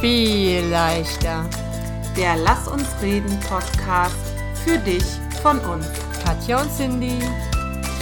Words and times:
viel 0.00 0.64
leichter. 0.66 1.48
Der 2.16 2.36
Lass 2.36 2.68
uns 2.68 2.86
reden 3.02 3.36
Podcast 3.40 4.14
für 4.64 4.78
dich 4.78 5.02
von 5.42 5.58
uns. 5.58 5.86
Katja 6.24 6.62
und 6.62 6.70
Cindy, 6.70 7.18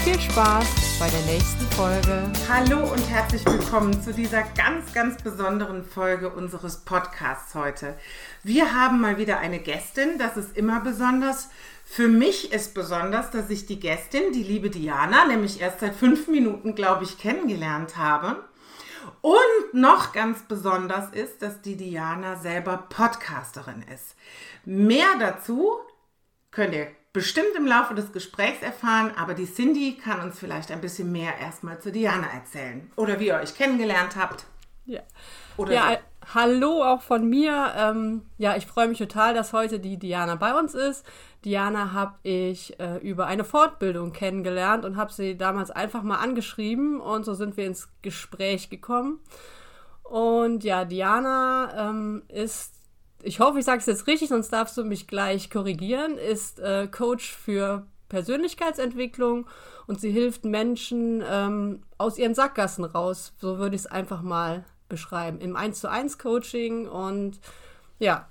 viel 0.05 0.21
Spaß 0.21 0.99
bei 0.99 1.09
der 1.09 1.23
nächsten 1.23 1.65
Folge. 1.75 2.31
Hallo 2.51 2.93
und 2.93 3.01
herzlich 3.09 3.47
willkommen 3.47 4.03
zu 4.03 4.13
dieser 4.13 4.43
ganz, 4.43 4.93
ganz 4.93 5.23
besonderen 5.23 5.85
Folge 5.85 6.29
unseres 6.29 6.77
Podcasts 6.79 7.55
heute. 7.55 7.95
Wir 8.43 8.75
haben 8.75 9.01
mal 9.01 9.17
wieder 9.17 9.39
eine 9.39 9.59
Gästin, 9.59 10.19
das 10.19 10.37
ist 10.37 10.55
immer 10.55 10.81
besonders. 10.81 11.49
Für 11.87 12.09
mich 12.09 12.53
ist 12.53 12.75
besonders, 12.75 13.31
dass 13.31 13.49
ich 13.49 13.65
die 13.65 13.81
Gästin, 13.81 14.33
die 14.35 14.43
liebe 14.43 14.69
Diana, 14.69 15.25
nämlich 15.25 15.63
erst 15.63 15.81
seit 15.81 15.95
fünf 15.95 16.29
Minuten, 16.29 16.75
glaube 16.75 17.05
ich, 17.05 17.17
kennengelernt 17.17 17.97
habe. 17.97 18.45
Und 19.23 19.75
noch 19.75 20.13
ganz 20.13 20.43
besonders 20.43 21.11
ist, 21.11 21.43
dass 21.43 21.61
die 21.63 21.77
Diana 21.77 22.37
selber 22.37 22.77
Podcasterin 22.89 23.83
ist. 23.93 24.17
Mehr 24.65 25.09
dazu 25.19 25.79
könnt 26.51 26.75
ihr 26.75 26.89
bestimmt 27.13 27.55
im 27.57 27.67
Laufe 27.67 27.95
des 27.95 28.13
Gesprächs 28.13 28.63
erfahren, 28.63 29.13
aber 29.17 29.35
die 29.35 29.47
Cindy 29.47 29.97
kann 29.97 30.21
uns 30.21 30.39
vielleicht 30.39 30.71
ein 30.71 30.81
bisschen 30.81 31.13
mehr 31.13 31.39
erstmal 31.39 31.81
zu 31.81 31.91
Diana 31.91 32.27
erzählen. 32.33 32.91
Oder 32.97 33.19
wie 33.19 33.29
ihr 33.29 33.37
euch 33.37 33.55
kennengelernt 33.55 34.17
habt. 34.17 34.45
Ja. 34.85 35.01
Oder 35.57 35.73
ja, 35.73 35.91
so. 35.93 35.99
Hallo 36.35 36.83
auch 36.83 37.03
von 37.03 37.29
mir. 37.29 37.73
Ähm, 37.77 38.23
ja, 38.39 38.57
ich 38.57 38.67
freue 38.67 38.89
mich 38.89 38.99
total, 38.99 39.35
dass 39.35 39.53
heute 39.53 39.79
die 39.79 39.99
Diana 39.99 40.35
bei 40.35 40.59
uns 40.59 40.75
ist. 40.75 41.07
Diana 41.45 41.93
habe 41.93 42.15
ich 42.23 42.79
äh, 42.81 42.97
über 42.99 43.27
eine 43.27 43.45
Fortbildung 43.45 44.13
kennengelernt 44.13 44.85
und 44.85 44.97
habe 44.97 45.13
sie 45.13 45.37
damals 45.37 45.71
einfach 45.71 46.03
mal 46.03 46.17
angeschrieben 46.17 47.01
und 47.01 47.25
so 47.25 47.35
sind 47.35 47.57
wir 47.57 47.67
ins 47.67 47.89
Gespräch 48.03 48.71
gekommen. 48.71 49.21
Und 50.03 50.65
ja, 50.65 50.85
Diana 50.85 51.91
ähm, 51.91 52.23
ist, 52.29 52.75
ich 53.23 53.41
hoffe, 53.41 53.59
ich 53.59 53.65
sage 53.65 53.79
es 53.79 53.87
jetzt 53.87 54.07
richtig, 54.07 54.29
sonst 54.29 54.53
darfst 54.53 54.77
du 54.77 54.85
mich 54.85 55.07
gleich 55.07 55.51
korrigieren, 55.51 56.17
ist 56.19 56.59
äh, 56.61 56.89
Coach 56.89 57.33
für 57.33 57.87
Persönlichkeitsentwicklung 58.09 59.47
und 59.87 60.01
sie 60.01 60.11
hilft 60.11 60.45
Menschen 60.45 61.25
ähm, 61.29 61.83
aus 61.99 62.19
ihren 62.19 62.35
Sackgassen 62.35 62.85
raus. 62.85 63.35
So 63.39 63.59
würde 63.59 63.77
ich 63.77 63.83
es 63.83 63.87
einfach 63.87 64.23
mal 64.23 64.65
beschreiben. 64.89 65.41
Im 65.41 65.57
1 65.57 65.81
zu 65.81 65.91
1 65.91 66.19
Coaching 66.19 66.89
und 66.89 67.39
ja, 67.99 68.29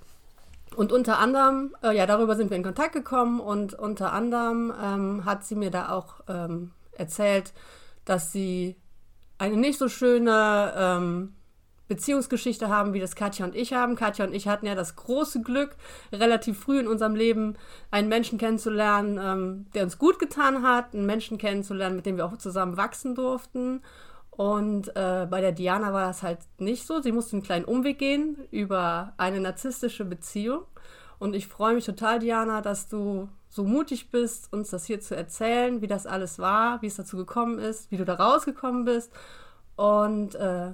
und 0.76 0.92
unter 0.92 1.20
anderem, 1.20 1.76
äh, 1.84 1.96
ja, 1.96 2.06
darüber 2.06 2.36
sind 2.36 2.50
wir 2.50 2.58
in 2.58 2.64
Kontakt 2.64 2.94
gekommen 2.94 3.40
und 3.40 3.74
unter 3.74 4.12
anderem 4.12 4.74
ähm, 4.82 5.26
hat 5.26 5.46
sie 5.46 5.56
mir 5.56 5.72
da 5.72 5.90
auch 5.90 6.22
ähm, 6.28 6.72
erzählt, 6.92 7.54
dass 8.04 8.32
sie 8.32 8.76
eine 9.38 9.58
nicht 9.58 9.80
so 9.80 9.90
schöne 9.90 10.74
ähm, 10.76 11.36
Beziehungsgeschichte 11.88 12.68
haben, 12.68 12.94
wie 12.94 13.00
das 13.00 13.16
Katja 13.16 13.46
und 13.46 13.56
ich 13.56 13.74
haben. 13.74 13.96
Katja 13.96 14.26
und 14.26 14.34
ich 14.34 14.48
hatten 14.48 14.66
ja 14.66 14.76
das 14.76 14.96
große 14.96 15.42
Glück, 15.42 15.76
relativ 16.12 16.60
früh 16.60 16.80
in 16.80 16.88
unserem 16.88 17.16
Leben 17.16 17.56
einen 17.92 18.10
Menschen 18.10 18.40
kennenzulernen, 18.40 19.20
ähm, 19.22 19.66
der 19.76 19.84
uns 19.84 20.00
gut 20.00 20.18
getan 20.18 20.64
hat, 20.64 20.94
einen 20.94 21.06
Menschen 21.06 21.38
kennenzulernen, 21.38 21.96
mit 21.96 22.06
dem 22.06 22.18
wir 22.18 22.26
auch 22.26 22.38
zusammen 22.38 22.76
wachsen 22.76 23.14
durften. 23.14 23.82
Und 24.38 24.90
äh, 24.98 25.28
bei 25.30 25.40
der 25.40 25.54
Diana 25.54 25.94
war 25.94 26.08
das 26.08 26.22
halt 26.22 26.40
nicht 26.58 26.86
so. 26.86 27.02
Sie 27.02 27.14
musste 27.14 27.34
einen 27.34 27.44
kleinen 27.44 27.66
Umweg 27.66 28.00
gehen 28.00 28.38
über 28.52 29.14
eine 29.18 29.40
narzisstische 29.40 30.04
Beziehung. 30.04 30.64
Und 31.20 31.36
ich 31.36 31.48
freue 31.48 31.76
mich 31.76 31.86
total, 31.86 32.20
Diana, 32.20 32.62
dass 32.62 32.90
du 32.90 33.30
so 33.50 33.64
mutig 33.64 34.12
bist, 34.12 34.52
uns 34.52 34.72
das 34.72 34.86
hier 34.86 35.00
zu 35.00 35.16
erzählen, 35.16 35.82
wie 35.82 35.88
das 35.88 36.06
alles 36.06 36.40
war, 36.40 36.82
wie 36.82 36.88
es 36.88 36.96
dazu 36.96 37.16
gekommen 37.16 37.60
ist, 37.60 37.90
wie 37.92 37.98
du 37.98 38.04
da 38.04 38.16
rausgekommen 38.16 38.84
bist. 38.84 39.14
Und 39.78 40.36
äh, 40.36 40.74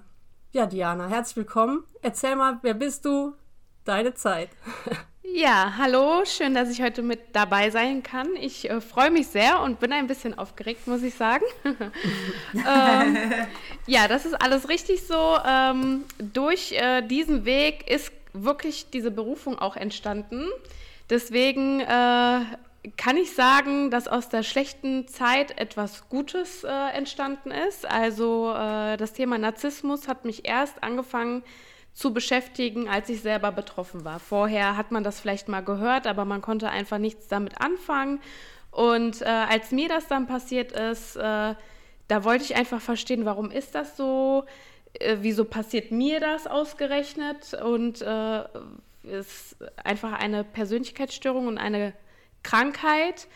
ja, 0.51 0.65
Diana, 0.65 1.07
herzlich 1.07 1.37
willkommen. 1.37 1.83
Erzähl 2.01 2.35
mal, 2.35 2.57
wer 2.63 2.73
bist 2.73 3.05
du? 3.05 3.35
Deine 3.85 4.13
Zeit. 4.13 4.49
Ja, 5.33 5.75
hallo, 5.77 6.23
schön, 6.25 6.53
dass 6.53 6.69
ich 6.69 6.81
heute 6.81 7.01
mit 7.01 7.19
dabei 7.33 7.69
sein 7.71 8.03
kann. 8.03 8.35
Ich 8.35 8.69
äh, 8.69 8.81
freue 8.81 9.09
mich 9.09 9.27
sehr 9.27 9.61
und 9.61 9.79
bin 9.79 9.93
ein 9.93 10.05
bisschen 10.05 10.37
aufgeregt, 10.37 10.87
muss 10.87 11.01
ich 11.03 11.15
sagen. 11.15 11.45
ähm, 12.53 13.17
ja, 13.87 14.07
das 14.07 14.25
ist 14.25 14.33
alles 14.33 14.67
richtig 14.67 15.07
so. 15.07 15.37
Ähm, 15.47 16.03
durch 16.19 16.73
äh, 16.73 17.01
diesen 17.01 17.45
Weg 17.45 17.89
ist 17.89 18.11
wirklich 18.33 18.89
diese 18.91 19.09
Berufung 19.09 19.57
auch 19.57 19.75
entstanden. 19.77 20.47
Deswegen 21.09 21.79
äh, 21.79 21.85
kann 22.97 23.17
ich 23.17 23.33
sagen, 23.33 23.89
dass 23.89 24.07
aus 24.07 24.29
der 24.29 24.43
schlechten 24.43 25.07
Zeit 25.07 25.59
etwas 25.59 26.09
Gutes 26.09 26.63
äh, 26.63 26.69
entstanden 26.69 27.51
ist. 27.51 27.89
Also 27.89 28.53
äh, 28.53 28.97
das 28.97 29.13
Thema 29.13 29.37
Narzissmus 29.37 30.07
hat 30.07 30.25
mich 30.25 30.45
erst 30.45 30.83
angefangen, 30.83 31.43
zu 31.93 32.13
beschäftigen, 32.13 32.87
als 32.87 33.09
ich 33.09 33.21
selber 33.21 33.51
betroffen 33.51 34.05
war. 34.05 34.19
Vorher 34.19 34.77
hat 34.77 34.91
man 34.91 35.03
das 35.03 35.19
vielleicht 35.19 35.47
mal 35.47 35.61
gehört, 35.61 36.07
aber 36.07 36.25
man 36.25 36.41
konnte 36.41 36.69
einfach 36.69 36.97
nichts 36.97 37.27
damit 37.27 37.59
anfangen. 37.59 38.19
Und 38.71 39.21
äh, 39.21 39.25
als 39.25 39.71
mir 39.71 39.89
das 39.89 40.07
dann 40.07 40.27
passiert 40.27 40.71
ist, 40.71 41.17
äh, 41.17 41.55
da 42.07 42.23
wollte 42.23 42.43
ich 42.43 42.55
einfach 42.55 42.81
verstehen, 42.81 43.25
warum 43.25 43.51
ist 43.51 43.75
das 43.75 43.97
so? 43.97 44.45
Äh, 44.93 45.17
wieso 45.21 45.45
passiert 45.45 45.91
mir 45.91 46.19
das 46.19 46.47
ausgerechnet? 46.47 47.53
Und 47.53 48.01
äh, 48.01 48.43
ist 49.03 49.57
einfach 49.83 50.13
eine 50.13 50.43
Persönlichkeitsstörung 50.43 51.47
und 51.47 51.57
eine 51.57 51.93
Krankheit. 52.43 53.27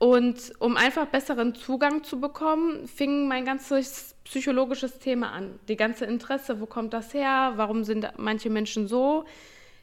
Und 0.00 0.54
um 0.60 0.78
einfach 0.78 1.04
besseren 1.08 1.54
Zugang 1.54 2.04
zu 2.04 2.20
bekommen, 2.20 2.88
fing 2.88 3.28
mein 3.28 3.44
ganzes 3.44 4.14
psychologisches 4.24 4.98
Thema 4.98 5.30
an. 5.30 5.60
Die 5.68 5.76
ganze 5.76 6.06
Interesse, 6.06 6.58
wo 6.58 6.64
kommt 6.64 6.94
das 6.94 7.12
her? 7.12 7.52
Warum 7.56 7.84
sind 7.84 8.10
manche 8.16 8.48
Menschen 8.48 8.88
so? 8.88 9.26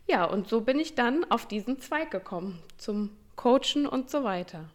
Ja, 0.08 0.26
und 0.26 0.48
so 0.48 0.62
bin 0.62 0.80
ich 0.80 0.96
dann 0.96 1.24
auf 1.30 1.46
diesen 1.46 1.80
Zweig 1.80 2.10
gekommen, 2.10 2.58
zum 2.80 3.12
Coachen 3.36 3.86
und 3.86 4.10
so 4.10 4.24
weiter. 4.24 4.66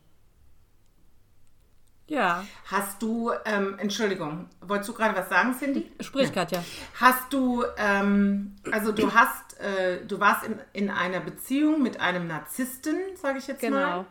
Ja. 2.07 2.47
Hast 2.67 3.03
du, 3.03 3.33
ähm, 3.45 3.77
Entschuldigung, 3.81 4.49
wolltest 4.61 4.91
du 4.91 4.95
gerade 4.95 5.19
was 5.19 5.29
sagen, 5.29 5.57
Cindy? 5.59 5.91
Sprich, 5.99 6.33
Katja. 6.33 6.63
Hast 7.01 7.33
du, 7.33 7.65
ähm, 7.79 8.55
also 8.71 8.93
du 8.93 9.13
hast, 9.13 9.59
äh, 9.59 10.07
du 10.07 10.21
warst 10.21 10.47
in, 10.47 10.61
in 10.73 10.89
einer 10.89 11.19
Beziehung 11.19 11.83
mit 11.83 12.01
einem 12.01 12.29
Narzissten, 12.29 12.95
sage 13.21 13.39
ich 13.39 13.49
jetzt 13.49 13.61
genau. 13.61 13.77
mal. 13.77 13.91
Genau. 13.91 14.07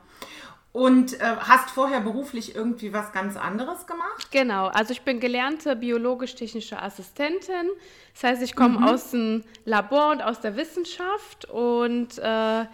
Und 0.74 1.20
äh, 1.20 1.36
hast 1.40 1.70
vorher 1.72 2.00
beruflich 2.00 2.56
irgendwie 2.56 2.94
was 2.94 3.12
ganz 3.12 3.36
anderes 3.36 3.86
gemacht? 3.88 4.32
Genau, 4.32 4.68
also 4.68 4.94
ich 4.94 5.02
bin 5.02 5.20
gelernte 5.20 5.76
biologisch-technische 5.76 6.82
Assistentin. 6.82 7.70
Das 8.14 8.24
heißt, 8.24 8.42
ich 8.42 8.56
komme 8.56 8.80
mhm. 8.80 8.86
aus 8.86 9.12
dem 9.12 9.44
Labor 9.66 10.12
und 10.12 10.22
aus 10.22 10.40
der 10.40 10.56
Wissenschaft. 10.56 11.44
Und 11.46 12.18
äh, 12.20 12.66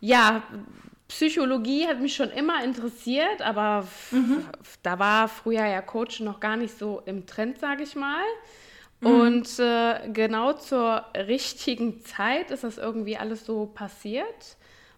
ja, 0.00 0.42
Psychologie 1.08 1.86
hat 1.86 2.00
mich 2.00 2.16
schon 2.16 2.30
immer 2.30 2.64
interessiert, 2.64 3.42
aber 3.42 3.86
mhm. 4.10 4.44
da 4.82 4.98
war 4.98 5.28
früher 5.28 5.66
ja 5.66 5.82
Coach 5.82 6.20
noch 6.20 6.40
gar 6.40 6.56
nicht 6.56 6.76
so 6.76 7.02
im 7.04 7.26
Trend, 7.26 7.58
sage 7.60 7.82
ich 7.82 7.94
mal. 7.94 8.24
Mhm. 9.00 9.06
Und 9.06 9.58
äh, 9.58 10.08
genau 10.10 10.54
zur 10.54 11.04
richtigen 11.14 12.02
Zeit 12.02 12.50
ist 12.50 12.64
das 12.64 12.78
irgendwie 12.78 13.18
alles 13.18 13.44
so 13.44 13.66
passiert. 13.66 14.56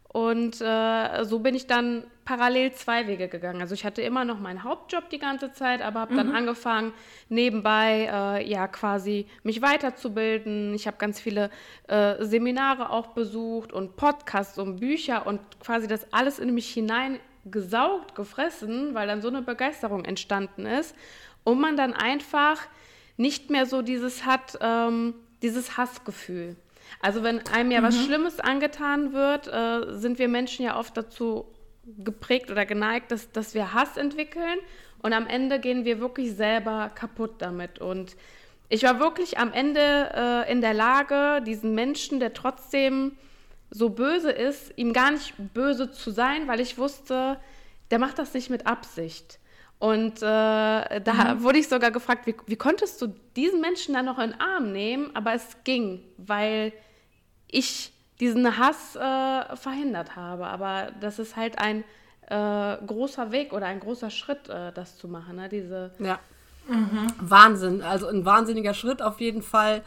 Und 0.08 0.60
äh, 0.60 1.24
so 1.24 1.40
bin 1.40 1.54
ich 1.54 1.66
dann 1.66 2.04
parallel 2.28 2.72
zwei 2.72 3.06
Wege 3.06 3.26
gegangen. 3.26 3.62
Also 3.62 3.72
ich 3.72 3.86
hatte 3.86 4.02
immer 4.02 4.26
noch 4.26 4.38
meinen 4.38 4.62
Hauptjob 4.62 5.08
die 5.08 5.18
ganze 5.18 5.50
Zeit, 5.54 5.80
aber 5.80 6.00
habe 6.00 6.12
mhm. 6.12 6.16
dann 6.18 6.36
angefangen, 6.36 6.92
nebenbei 7.30 8.06
äh, 8.12 8.46
ja 8.46 8.68
quasi 8.68 9.26
mich 9.44 9.62
weiterzubilden. 9.62 10.74
Ich 10.74 10.86
habe 10.86 10.98
ganz 10.98 11.18
viele 11.18 11.48
äh, 11.86 12.22
Seminare 12.22 12.90
auch 12.90 13.08
besucht 13.08 13.72
und 13.72 13.96
Podcasts 13.96 14.58
und 14.58 14.78
Bücher 14.78 15.26
und 15.26 15.40
quasi 15.60 15.86
das 15.86 16.12
alles 16.12 16.38
in 16.38 16.52
mich 16.52 16.68
hineingesaugt, 16.68 18.14
gefressen, 18.14 18.92
weil 18.92 19.08
dann 19.08 19.22
so 19.22 19.28
eine 19.28 19.40
Begeisterung 19.40 20.04
entstanden 20.04 20.66
ist. 20.66 20.94
Und 21.44 21.58
man 21.58 21.78
dann 21.78 21.94
einfach 21.94 22.60
nicht 23.16 23.48
mehr 23.48 23.64
so 23.64 23.80
dieses 23.80 24.26
hat, 24.26 24.58
ähm, 24.60 25.14
dieses 25.40 25.78
Hassgefühl. 25.78 26.56
Also 27.00 27.22
wenn 27.22 27.46
einem 27.46 27.70
ja 27.70 27.80
mhm. 27.80 27.84
was 27.86 28.04
Schlimmes 28.04 28.38
angetan 28.38 29.14
wird, 29.14 29.48
äh, 29.48 29.94
sind 29.98 30.18
wir 30.18 30.28
Menschen 30.28 30.66
ja 30.66 30.78
oft 30.78 30.94
dazu 30.94 31.46
geprägt 31.98 32.50
oder 32.50 32.66
geneigt, 32.66 33.10
dass, 33.10 33.30
dass 33.32 33.54
wir 33.54 33.72
Hass 33.72 33.96
entwickeln 33.96 34.58
und 35.02 35.12
am 35.12 35.26
Ende 35.26 35.60
gehen 35.60 35.84
wir 35.84 36.00
wirklich 36.00 36.34
selber 36.34 36.90
kaputt 36.94 37.36
damit. 37.38 37.78
Und 37.78 38.16
ich 38.68 38.82
war 38.82 38.98
wirklich 39.00 39.38
am 39.38 39.52
Ende 39.52 40.10
äh, 40.14 40.52
in 40.52 40.60
der 40.60 40.74
Lage, 40.74 41.42
diesen 41.42 41.74
Menschen, 41.74 42.20
der 42.20 42.34
trotzdem 42.34 43.12
so 43.70 43.90
böse 43.90 44.30
ist, 44.30 44.72
ihm 44.76 44.92
gar 44.92 45.10
nicht 45.10 45.34
böse 45.54 45.90
zu 45.90 46.10
sein, 46.10 46.48
weil 46.48 46.60
ich 46.60 46.78
wusste, 46.78 47.38
der 47.90 47.98
macht 47.98 48.18
das 48.18 48.34
nicht 48.34 48.50
mit 48.50 48.66
Absicht. 48.66 49.38
Und 49.78 50.18
äh, 50.18 50.20
da 50.22 51.34
mhm. 51.34 51.42
wurde 51.42 51.58
ich 51.58 51.68
sogar 51.68 51.90
gefragt, 51.90 52.26
wie, 52.26 52.34
wie 52.46 52.56
konntest 52.56 53.00
du 53.00 53.14
diesen 53.36 53.60
Menschen 53.60 53.94
dann 53.94 54.06
noch 54.06 54.18
in 54.18 54.30
den 54.30 54.40
Arm 54.40 54.72
nehmen? 54.72 55.14
Aber 55.14 55.34
es 55.34 55.56
ging, 55.64 56.02
weil 56.16 56.72
ich 57.50 57.92
diesen 58.20 58.58
Hass 58.58 58.96
äh, 58.96 59.56
verhindert 59.56 60.16
habe. 60.16 60.46
Aber 60.46 60.90
das 61.00 61.18
ist 61.18 61.36
halt 61.36 61.58
ein 61.58 61.84
äh, 62.28 62.76
großer 62.84 63.32
Weg 63.32 63.52
oder 63.52 63.66
ein 63.66 63.80
großer 63.80 64.10
Schritt, 64.10 64.48
äh, 64.48 64.72
das 64.72 64.96
zu 64.98 65.08
machen. 65.08 65.36
Ne? 65.36 65.48
Diese 65.48 65.92
ja. 65.98 66.18
Mhm. 66.68 67.06
Wahnsinn. 67.20 67.82
Also 67.82 68.08
ein 68.08 68.24
wahnsinniger 68.24 68.74
Schritt 68.74 69.00
auf 69.00 69.20
jeden 69.20 69.42
Fall. 69.42 69.82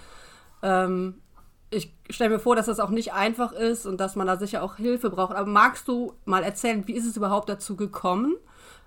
Ähm, 0.64 1.22
ich 1.70 1.94
stelle 2.10 2.32
mir 2.32 2.40
vor, 2.40 2.56
dass 2.56 2.66
das 2.66 2.80
auch 2.80 2.90
nicht 2.90 3.14
einfach 3.14 3.54
ist 3.54 3.86
und 3.86 4.00
dass 4.00 4.16
man 4.16 4.28
da 4.28 4.38
sicher 4.38 4.62
auch 4.64 4.76
Hilfe 4.76 5.10
braucht. 5.10 5.36
Aber 5.36 5.50
magst 5.50 5.88
du 5.88 6.14
mal 6.26 6.44
erzählen, 6.44 6.88
wie 6.88 6.94
ist 6.94 7.06
es 7.06 7.16
überhaupt 7.16 7.48
dazu 7.48 7.76
gekommen? 7.76 8.36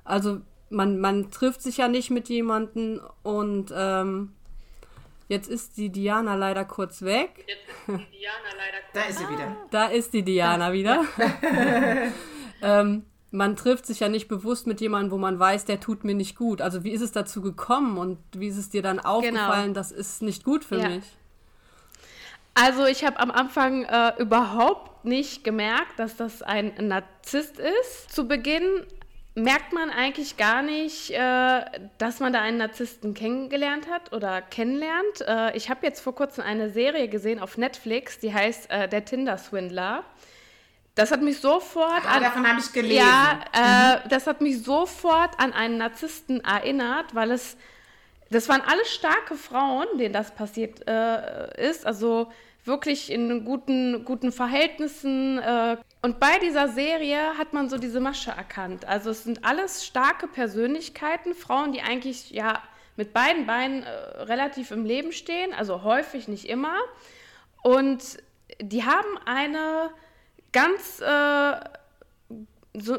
Also 0.04 0.40
man, 0.68 0.98
man 0.98 1.30
trifft 1.30 1.62
sich 1.62 1.78
ja 1.78 1.88
nicht 1.88 2.10
mit 2.10 2.28
jemandem 2.28 3.00
und 3.22 3.72
ähm, 3.74 4.32
jetzt 5.28 5.48
ist 5.48 5.76
die 5.76 5.90
Diana 5.90 6.34
leider 6.34 6.64
kurz 6.64 7.02
weg. 7.02 7.44
Jetzt 7.46 7.68
ist 7.88 8.12
die 8.12 8.18
Diana 8.18 8.50
leider 8.56 8.78
kurz 8.80 8.92
Da 8.94 9.02
ist 9.02 9.18
sie 9.18 9.28
wieder. 9.28 9.56
Da 9.70 9.86
ist 9.86 10.14
die 10.14 10.22
Diana 10.22 10.72
wieder. 10.72 11.04
ähm, 12.62 13.04
man 13.30 13.56
trifft 13.56 13.86
sich 13.86 14.00
ja 14.00 14.08
nicht 14.08 14.28
bewusst 14.28 14.66
mit 14.66 14.80
jemandem, 14.80 15.10
wo 15.10 15.18
man 15.18 15.38
weiß, 15.38 15.64
der 15.64 15.80
tut 15.80 16.04
mir 16.04 16.14
nicht 16.14 16.36
gut. 16.36 16.60
Also 16.60 16.84
wie 16.84 16.90
ist 16.90 17.02
es 17.02 17.10
dazu 17.12 17.42
gekommen 17.42 17.98
und 17.98 18.18
wie 18.36 18.46
ist 18.46 18.56
es 18.56 18.70
dir 18.70 18.82
dann 18.82 18.98
genau. 18.98 19.16
aufgefallen, 19.16 19.64
genau. 19.64 19.74
das 19.74 19.90
ist 19.90 20.22
nicht 20.22 20.44
gut 20.44 20.64
für 20.64 20.78
ja. 20.78 20.88
mich? 20.88 21.04
Also 22.54 22.86
ich 22.86 23.04
habe 23.04 23.18
am 23.18 23.32
Anfang 23.32 23.82
äh, 23.84 24.12
überhaupt 24.18 25.04
nicht 25.04 25.42
gemerkt, 25.42 25.98
dass 25.98 26.16
das 26.16 26.42
ein 26.42 26.72
Narzisst 26.78 27.58
ist. 27.58 28.12
Zu 28.12 28.28
Beginn 28.28 28.86
merkt 29.34 29.72
man 29.72 29.90
eigentlich 29.90 30.36
gar 30.36 30.62
nicht, 30.62 31.10
äh, 31.10 31.64
dass 31.98 32.20
man 32.20 32.32
da 32.32 32.40
einen 32.40 32.58
Narzissten 32.58 33.14
kennengelernt 33.14 33.88
hat 33.90 34.12
oder 34.12 34.40
kennenlernt. 34.42 35.20
Äh, 35.26 35.56
ich 35.56 35.70
habe 35.70 35.84
jetzt 35.86 36.00
vor 36.00 36.14
kurzem 36.14 36.44
eine 36.44 36.70
Serie 36.70 37.08
gesehen 37.08 37.40
auf 37.40 37.58
Netflix, 37.58 38.18
die 38.20 38.32
heißt 38.32 38.70
äh, 38.70 38.88
Der 38.88 39.04
Tinder-Swindler. 39.04 40.04
Das 40.94 41.10
hat 41.10 41.22
mich 41.22 41.40
sofort 41.40 42.04
ah, 42.06 42.16
an. 42.16 42.22
Davon 42.22 42.48
habe 42.48 42.60
ich 42.60 42.72
gelesen. 42.72 42.96
Ja, 42.96 43.40
äh, 43.52 43.96
mhm. 43.96 44.08
das 44.08 44.28
hat 44.28 44.40
mich 44.40 44.62
sofort 44.62 45.40
an 45.40 45.52
einen 45.52 45.78
Narzissten 45.78 46.44
erinnert, 46.44 47.14
weil 47.14 47.32
es 47.32 47.56
das 48.30 48.48
waren 48.48 48.62
alles 48.62 48.92
starke 48.92 49.34
Frauen, 49.34 49.86
denen 49.98 50.12
das 50.12 50.34
passiert 50.34 50.88
äh, 50.88 51.68
ist. 51.68 51.86
Also 51.86 52.32
wirklich 52.64 53.12
in 53.12 53.44
guten, 53.44 54.04
guten 54.04 54.32
Verhältnissen. 54.32 55.38
Und 56.04 56.20
bei 56.20 56.38
dieser 56.38 56.68
Serie 56.68 57.38
hat 57.38 57.54
man 57.54 57.70
so 57.70 57.78
diese 57.78 57.98
Masche 57.98 58.30
erkannt. 58.30 58.84
Also 58.84 59.08
es 59.08 59.24
sind 59.24 59.42
alles 59.42 59.86
starke 59.86 60.28
Persönlichkeiten, 60.28 61.34
Frauen, 61.34 61.72
die 61.72 61.80
eigentlich 61.80 62.28
ja 62.28 62.62
mit 62.94 63.14
beiden 63.14 63.46
Beinen 63.46 63.84
äh, 63.84 63.88
relativ 64.24 64.70
im 64.70 64.84
Leben 64.84 65.12
stehen, 65.12 65.54
also 65.54 65.82
häufig, 65.82 66.28
nicht 66.28 66.44
immer. 66.44 66.76
Und 67.62 68.18
die 68.60 68.84
haben 68.84 69.16
eine 69.24 69.92
ganz, 70.52 71.00
äh, 71.00 71.54
so, 72.74 72.98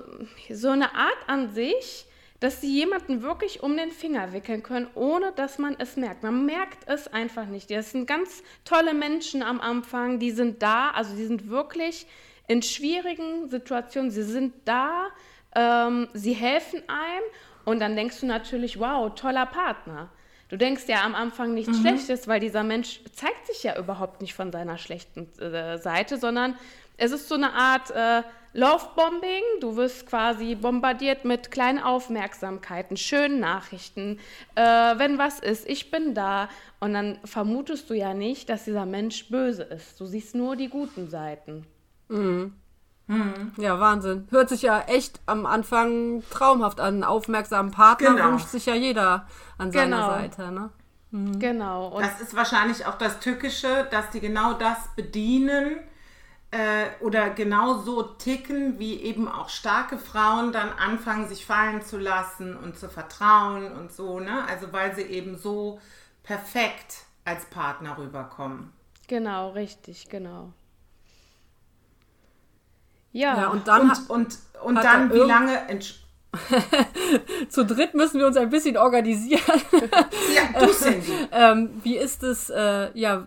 so 0.50 0.70
eine 0.70 0.96
Art 0.96 1.20
an 1.28 1.54
sich, 1.54 2.08
dass 2.40 2.60
sie 2.60 2.74
jemanden 2.74 3.22
wirklich 3.22 3.62
um 3.62 3.78
den 3.78 3.92
Finger 3.92 4.34
wickeln 4.34 4.64
können, 4.64 4.88
ohne 4.96 5.32
dass 5.32 5.60
man 5.60 5.76
es 5.78 5.96
merkt. 5.96 6.24
Man 6.24 6.48
merkt 6.48 6.90
es 6.90 7.08
einfach 7.08 7.46
nicht. 7.46 7.70
Das 7.70 7.92
sind 7.92 8.08
ganz 8.08 8.42
tolle 8.64 8.96
Menschen 8.96 9.44
am 9.44 9.62
Anfang, 9.62 10.18
die 10.18 10.32
sind 10.32 10.64
da, 10.64 10.90
also 10.90 11.16
die 11.16 11.28
sind 11.28 11.50
wirklich 11.50 12.08
in 12.48 12.62
schwierigen 12.62 13.50
Situationen, 13.50 14.12
sie 14.12 14.24
sind 14.24 14.54
da, 14.66 15.08
ähm, 15.56 16.08
sie 16.14 16.34
helfen 16.34 16.84
einem 16.88 17.24
und 17.66 17.80
dann 17.80 17.96
denkst 17.96 18.20
du 18.20 18.26
natürlich, 18.26 18.80
wow, 18.80 19.14
toller 19.16 19.46
Partner. 19.46 20.10
Du 20.50 20.58
denkst 20.58 20.84
ja 20.88 21.04
am 21.04 21.16
Anfang 21.16 21.54
nichts 21.54 21.78
mhm. 21.78 21.82
Schlechtes, 21.82 22.28
weil 22.28 22.40
dieser 22.40 22.64
Mensch 22.64 23.02
zeigt 23.14 23.48
sich 23.48 23.64
ja 23.64 23.78
überhaupt 23.78 24.22
nicht 24.22 24.36
von 24.36 24.52
seiner 24.52 24.78
schlechten 24.78 25.28
äh, 25.40 25.78
Seite, 25.80 26.18
sondern 26.18 26.56
es 26.98 27.12
ist 27.12 27.28
so 27.28 27.36
eine 27.36 27.52
Art 27.54 27.92
äh, 27.92 28.22
Love-Bombing. 28.54 29.44
Du 29.60 29.76
wirst 29.76 30.06
quasi 30.06 30.56
bombardiert 30.56 31.26
mit 31.26 31.52
kleinen 31.52 31.80
Aufmerksamkeiten, 31.80 32.96
schönen 32.96 33.40
Nachrichten. 33.40 34.20
Äh, 34.54 34.62
wenn 34.62 35.18
was 35.18 35.40
ist, 35.40 35.68
ich 35.68 35.90
bin 35.90 36.14
da. 36.14 36.48
Und 36.80 36.94
dann 36.94 37.20
vermutest 37.26 37.90
du 37.90 37.96
ja 37.96 38.14
nicht, 38.14 38.48
dass 38.48 38.66
dieser 38.66 38.86
Mensch 38.86 39.28
böse 39.30 39.64
ist. 39.64 40.00
Du 40.00 40.06
siehst 40.06 40.36
nur 40.36 40.56
die 40.56 40.70
guten 40.70 41.10
Seiten. 41.10 41.66
Mhm. 42.10 42.54
Mhm. 43.08 43.54
Ja, 43.58 43.80
Wahnsinn. 43.80 44.28
Hört 44.32 44.50
sich 44.50 44.64
ja 44.64 44.82
echt 44.82 45.20
am 45.26 45.46
Anfang 45.46 46.24
traumhaft 46.32 46.80
an. 46.80 47.04
Aufmerksamen 47.04 47.72
Partner 47.72 48.16
genau. 48.16 48.32
wünscht 48.32 48.48
sich 48.48 48.66
ja 48.66 48.74
jeder 48.74 49.28
an 49.58 49.72
seiner 49.72 49.98
genau. 49.98 50.10
Seite. 50.10 50.52
Ne? 50.52 50.70
Mhm. 51.12 51.40
Genau. 51.40 51.88
Und 51.90 52.04
das 52.04 52.20
ist 52.20 52.36
wahrscheinlich 52.36 52.86
auch 52.86 52.98
das 52.98 53.20
Tückische, 53.20 53.88
dass 53.92 54.10
die 54.10 54.20
genau 54.20 54.54
das 54.54 54.78
bedienen 54.96 55.78
äh, 56.52 56.86
oder 57.02 57.30
genau 57.30 57.78
so 57.78 58.02
ticken, 58.02 58.80
wie 58.80 59.02
eben 59.02 59.28
auch 59.28 59.50
starke 59.50 59.98
Frauen 59.98 60.52
dann 60.52 60.70
anfangen, 60.70 61.28
sich 61.28 61.46
fallen 61.46 61.84
zu 61.84 61.98
lassen 61.98 62.58
und 62.58 62.78
zu 62.78 62.90
vertrauen 62.90 63.72
und 63.72 63.92
so, 63.92 64.20
ne? 64.20 64.46
Also 64.48 64.74
weil 64.74 64.96
sie 64.96 65.04
eben 65.04 65.38
so 65.38 65.80
perfekt 66.24 67.04
als 67.24 67.46
Partner 67.46 67.98
rüberkommen. 67.98 68.72
Genau, 69.08 69.52
richtig, 69.52 70.10
genau. 70.10 70.54
Ja, 73.16 73.38
ja 73.38 73.48
und 73.48 73.66
dann 73.66 73.90
und, 73.90 74.10
und, 74.10 74.38
und 74.62 74.76
dann 74.76 75.12
wie 75.14 75.20
lange 75.20 75.58
Zu 77.50 77.66
dritt 77.66 77.94
müssen 77.94 78.20
wir 78.20 78.28
uns 78.28 78.36
ein 78.36 78.50
bisschen 78.50 78.76
organisieren. 78.76 79.40
ja, 80.36 80.60
du 80.60 80.74
Cindy. 80.74 81.14
ähm, 81.32 81.70
wie 81.82 81.96
ist 81.96 82.24
es, 82.24 82.50
äh, 82.50 82.90
ja, 82.94 83.26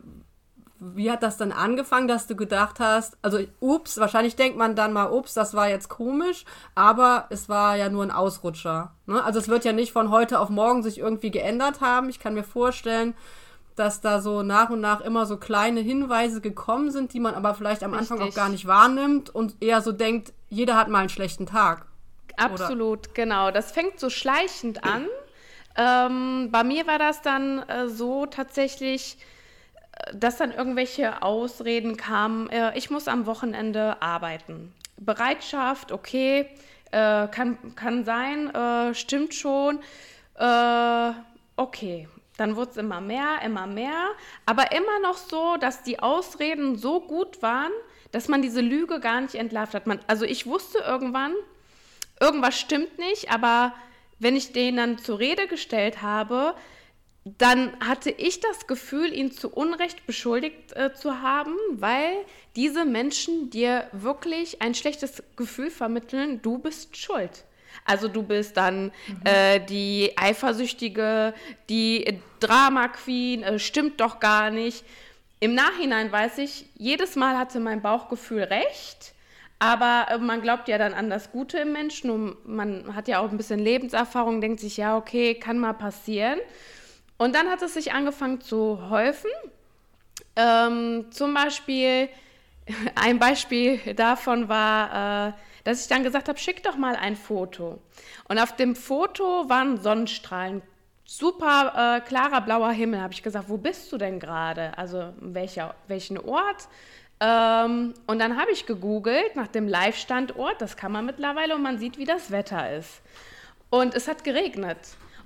wie 0.79 1.11
hat 1.11 1.23
das 1.23 1.38
dann 1.38 1.52
angefangen, 1.52 2.06
dass 2.06 2.26
du 2.26 2.37
gedacht 2.37 2.81
hast, 2.81 3.17
also 3.23 3.38
ups, 3.61 3.99
wahrscheinlich 3.99 4.37
denkt 4.37 4.58
man 4.58 4.76
dann 4.76 4.93
mal, 4.93 5.11
ups, 5.11 5.32
das 5.32 5.55
war 5.55 5.70
jetzt 5.70 5.88
komisch, 5.88 6.44
aber 6.75 7.25
es 7.31 7.49
war 7.49 7.76
ja 7.76 7.88
nur 7.88 8.02
ein 8.02 8.11
Ausrutscher. 8.11 8.93
Ne? 9.06 9.25
Also 9.25 9.38
es 9.38 9.49
wird 9.49 9.64
ja 9.64 9.73
nicht 9.73 9.93
von 9.93 10.11
heute 10.11 10.38
auf 10.38 10.50
morgen 10.50 10.82
sich 10.82 10.99
irgendwie 10.99 11.31
geändert 11.31 11.81
haben. 11.81 12.11
Ich 12.11 12.20
kann 12.20 12.34
mir 12.34 12.44
vorstellen, 12.44 13.14
dass 13.79 14.01
da 14.01 14.21
so 14.21 14.43
nach 14.43 14.71
und 14.71 14.81
nach 14.81 15.01
immer 15.01 15.27
so 15.27 15.37
kleine 15.37 15.81
Hinweise 15.81 16.41
gekommen 16.41 16.91
sind, 16.91 17.13
die 17.13 17.21
man 17.21 17.35
aber 17.35 17.55
vielleicht 17.55 17.83
am 17.83 17.93
Richtig. 17.95 18.11
Anfang 18.11 18.29
auch 18.29 18.35
gar 18.35 18.49
nicht 18.49 18.67
wahrnimmt 18.67 19.31
und 19.31 19.57
eher 19.61 19.81
so 19.81 19.93
denkt, 19.93 20.33
jeder 20.49 20.77
hat 20.77 20.89
mal 20.89 21.01
einen 21.01 21.09
schlechten 21.09 21.47
Tag. 21.47 21.87
Absolut, 22.37 23.07
oder? 23.07 23.15
genau. 23.15 23.51
Das 23.51 23.73
fängt 23.73 23.99
so 23.99 24.11
schleichend 24.11 24.85
an. 24.85 25.07
Ähm, 25.77 26.51
bei 26.51 26.65
mir 26.65 26.87
war 26.87 26.99
das 26.99 27.23
dann 27.23 27.61
äh, 27.69 27.89
so 27.89 28.27
tatsächlich, 28.27 29.19
dass 30.15 30.37
dann 30.37 30.53
irgendwelche 30.53 31.23
Ausreden 31.23 31.97
kamen, 31.97 32.49
äh, 32.51 32.77
ich 32.77 32.91
muss 32.91 33.09
am 33.09 33.27
Wochenende 33.27 34.01
arbeiten. 34.03 34.73
Bereitschaft, 34.97 35.93
okay, 35.93 36.49
äh, 36.91 37.29
kann, 37.29 37.59
kann 37.77 38.05
sein, 38.05 38.53
äh, 38.55 38.95
stimmt 38.95 39.35
schon, 39.35 39.81
äh, 40.37 41.13
okay. 41.57 42.09
Dann 42.38 42.56
wurde 42.56 42.70
es 42.70 42.76
immer 42.79 43.00
mehr, 43.00 43.43
immer 43.44 43.67
mehr, 43.67 44.08
aber 44.46 44.73
immer 44.73 45.00
noch 45.00 45.19
so, 45.19 45.56
dass 45.58 45.82
die 45.82 45.99
Ausreden 45.99 46.79
so 46.79 47.00
gut 47.00 47.43
waren, 47.43 47.72
dass 48.13 48.29
man 48.29 48.43
diese 48.43 48.60
Lüge 48.60 49.01
gar 49.01 49.20
nicht 49.20 49.34
entlarvt 49.34 49.74
hat. 49.74 49.86
Man, 49.86 50.01
also 50.06 50.24
ich 50.24 50.46
wusste 50.46 50.79
irgendwann, 50.79 51.34
irgendwas 52.20 52.58
stimmt 52.58 52.96
nicht, 52.98 53.31
aber 53.31 53.74
wenn 54.20 54.36
ich 54.36 54.53
den 54.53 54.77
dann 54.77 54.98
zur 54.98 55.19
Rede 55.19 55.48
gestellt 55.48 56.01
habe, 56.01 56.55
dann 57.24 57.79
hatte 57.81 58.10
ich 58.10 58.39
das 58.39 58.69
Gefühl, 58.69 59.13
ihn 59.13 59.32
zu 59.32 59.51
Unrecht 59.51 60.06
beschuldigt 60.06 60.77
äh, 60.77 60.94
zu 60.94 61.20
haben, 61.20 61.55
weil 61.72 62.24
diese 62.55 62.84
Menschen 62.84 63.51
dir 63.51 63.89
wirklich 63.93 64.63
ein 64.63 64.74
schlechtes 64.74 65.24
Gefühl 65.36 65.70
vermitteln, 65.70 66.41
du 66.41 66.58
bist 66.58 66.96
schuld. 66.96 67.44
Also 67.85 68.08
du 68.08 68.23
bist 68.23 68.56
dann 68.56 68.85
mhm. 68.85 68.93
äh, 69.25 69.61
die 69.61 70.13
Eifersüchtige, 70.17 71.35
die 71.69 72.20
Drama 72.41 72.89
Queen, 72.89 73.43
äh, 73.43 73.58
stimmt 73.58 74.01
doch 74.01 74.20
gar 74.20 74.51
nicht. 74.51 74.85
Im 75.41 75.55
Nachhinein 75.55 76.11
weiß 76.11 76.39
ich, 76.39 76.67
jedes 76.77 77.15
Mal 77.17 77.39
hatte 77.39 77.61
mein 77.61 77.81
Bauchgefühl 77.81 78.43
recht, 78.43 79.15
aber 79.58 80.06
äh, 80.11 80.19
man 80.19 80.43
glaubt 80.43 80.69
ja 80.69 80.79
dann 80.79 80.94
an 80.94 81.11
das 81.11 81.31
Gute 81.31 81.58
im 81.58 81.73
Menschen 81.73 82.11
und 82.11 82.49
man 82.49 82.94
hat 82.94 83.08
ja 83.08 83.20
auch 83.20 83.31
ein 83.31 83.37
bisschen 83.37 83.61
Lebenserfahrung, 83.61 84.41
denkt 84.41 84.61
sich, 84.61 84.77
ja, 84.77 84.97
okay, 84.97 85.35
kann 85.35 85.58
mal 85.58 85.75
passieren. 85.75 86.39
Und 87.19 87.35
dann 87.35 87.49
hat 87.49 87.63
es 87.63 87.75
sich 87.75 87.93
angefangen 87.93 88.41
zu 88.41 88.91
häufen. 88.91 89.31
Ähm, 90.37 91.06
zum 91.11 91.35
Beispiel, 91.35 92.08
ein 92.94 93.19
Beispiel 93.19 93.94
davon 93.94 94.49
war, 94.49 95.29
äh, 95.29 95.32
dass 95.69 95.82
ich 95.82 95.89
dann 95.89 96.03
gesagt 96.03 96.31
habe, 96.31 96.39
schick 96.39 96.63
doch 96.63 96.77
mal 96.77 96.96
ein 96.96 97.15
Foto. 97.15 97.79
Und 98.27 98.39
auf 98.39 98.56
dem 98.56 98.75
Foto 98.75 99.51
waren 99.51 99.77
Sonnenstrahlen, 99.77 100.63
super 101.05 101.98
äh, 101.98 102.01
klarer 102.08 102.41
blauer 102.41 102.70
Himmel. 102.70 103.03
Habe 103.03 103.13
ich 103.13 103.22
gesagt, 103.22 103.51
wo 103.51 103.58
bist 103.58 103.93
du 103.93 103.98
denn 103.98 104.19
gerade? 104.19 104.79
Also 104.79 105.13
welcher, 105.20 105.75
welchen 105.87 106.17
Ort? 106.17 106.69
Ähm, 107.20 107.93
und 108.06 108.19
dann 108.19 108.41
habe 108.41 108.51
ich 108.51 108.65
gegoogelt 108.65 109.37
nach 109.37 109.48
dem 109.48 109.69
Live-Standort. 109.69 110.58
Das 110.63 110.79
kann 110.79 110.91
man 110.91 111.05
mittlerweile 111.05 111.55
und 111.55 111.60
man 111.60 111.77
sieht, 111.77 111.98
wie 111.98 112.06
das 112.06 112.31
Wetter 112.31 112.75
ist. 112.75 113.03
Und 113.69 113.94
es 113.94 114.08
hat 114.08 114.25
geregnet. 114.25 114.79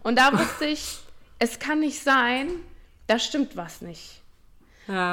Und 0.03 0.19
da 0.19 0.37
wusste 0.37 0.65
ich, 0.65 0.99
es 1.39 1.61
kann 1.61 1.79
nicht 1.79 2.03
sein, 2.03 2.49
da 3.07 3.21
stimmt 3.21 3.57
was 3.57 3.81
nicht. 3.81 4.22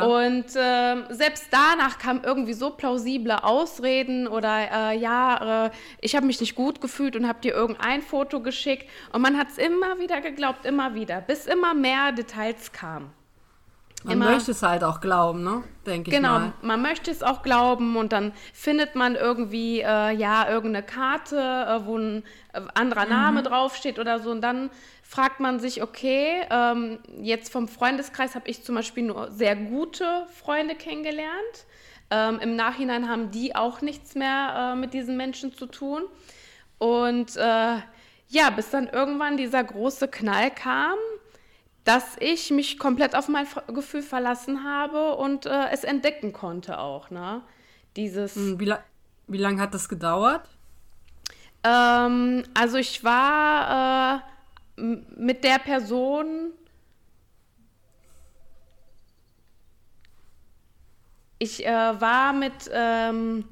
Und 0.05 0.55
äh, 0.55 1.13
selbst 1.13 1.47
danach 1.51 1.97
kamen 1.99 2.21
irgendwie 2.23 2.53
so 2.53 2.71
plausible 2.71 3.43
Ausreden 3.43 4.27
oder 4.27 4.91
äh, 4.91 4.97
ja, 4.97 5.67
äh, 5.67 5.71
ich 6.01 6.15
habe 6.15 6.25
mich 6.25 6.39
nicht 6.41 6.55
gut 6.55 6.81
gefühlt 6.81 7.15
und 7.15 7.27
habe 7.27 7.39
dir 7.41 7.53
irgendein 7.53 8.01
Foto 8.01 8.41
geschickt. 8.41 8.89
Und 9.13 9.21
man 9.21 9.37
hat 9.37 9.49
es 9.49 9.57
immer 9.57 9.99
wieder 9.99 10.21
geglaubt, 10.21 10.65
immer 10.65 10.95
wieder, 10.95 11.21
bis 11.21 11.45
immer 11.45 11.73
mehr 11.73 12.11
Details 12.11 12.71
kamen. 12.71 13.18
Man 14.03 14.13
immer, 14.13 14.31
möchte 14.31 14.51
es 14.51 14.63
halt 14.63 14.83
auch 14.83 15.01
glauben, 15.01 15.43
ne? 15.43 15.63
Denke 15.85 16.09
genau, 16.09 16.35
ich 16.35 16.39
mal. 16.39 16.53
Genau, 16.61 16.67
man 16.67 16.81
möchte 16.81 17.11
es 17.11 17.21
auch 17.21 17.41
glauben 17.41 17.97
und 17.97 18.13
dann 18.13 18.31
findet 18.53 18.95
man 18.95 19.15
irgendwie, 19.15 19.81
äh, 19.81 20.11
ja, 20.11 20.49
irgendeine 20.49 20.85
Karte, 20.85 21.35
äh, 21.37 21.85
wo 21.85 21.97
ein 21.97 22.23
äh, 22.53 22.61
anderer 22.75 23.05
Name 23.05 23.41
mhm. 23.41 23.45
draufsteht 23.45 23.99
oder 23.99 24.19
so 24.19 24.31
und 24.31 24.41
dann 24.41 24.69
fragt 25.03 25.39
man 25.39 25.59
sich, 25.59 25.83
okay, 25.83 26.41
ähm, 26.49 26.99
jetzt 27.19 27.51
vom 27.51 27.67
Freundeskreis 27.67 28.35
habe 28.35 28.47
ich 28.47 28.63
zum 28.63 28.75
Beispiel 28.75 29.03
nur 29.03 29.31
sehr 29.31 29.55
gute 29.55 30.05
Freunde 30.33 30.75
kennengelernt. 30.75 31.65
Ähm, 32.11 32.39
Im 32.39 32.55
Nachhinein 32.55 33.09
haben 33.09 33.31
die 33.31 33.55
auch 33.55 33.81
nichts 33.81 34.15
mehr 34.15 34.73
äh, 34.73 34.75
mit 34.75 34.93
diesen 34.93 35.17
Menschen 35.17 35.53
zu 35.53 35.65
tun. 35.65 36.03
Und 36.77 37.35
äh, 37.37 37.77
ja, 38.27 38.49
bis 38.55 38.69
dann 38.69 38.87
irgendwann 38.87 39.35
dieser 39.35 39.63
große 39.63 40.07
Knall 40.07 40.51
kam, 40.51 40.97
dass 41.89 42.17
ich 42.19 42.51
mich 42.51 42.77
komplett 42.77 43.15
auf 43.15 43.29
mein 43.29 43.47
Gefühl 43.73 44.03
verlassen 44.03 44.63
habe 44.63 45.15
und 45.15 45.47
äh, 45.47 45.69
es 45.71 45.83
entdecken 45.83 46.33
konnte 46.33 46.77
auch. 46.77 47.09
Ne? 47.09 47.41
Dieses. 47.95 48.35
Hm, 48.35 48.59
wie, 48.59 48.65
la 48.65 48.83
wie 49.25 49.39
lange 49.39 49.59
hat 49.59 49.73
das 49.73 49.89
gedauert? 49.89 50.47
Ähm, 51.63 52.43
also 52.53 52.77
ich 52.77 53.03
war 53.03 54.23
äh, 54.77 54.81
mit 55.17 55.43
der 55.43 55.57
Person. 55.57 56.51
Ich 61.39 61.65
äh, 61.65 61.71
war 61.71 62.33
mit, 62.33 62.69
ähm, 62.71 63.45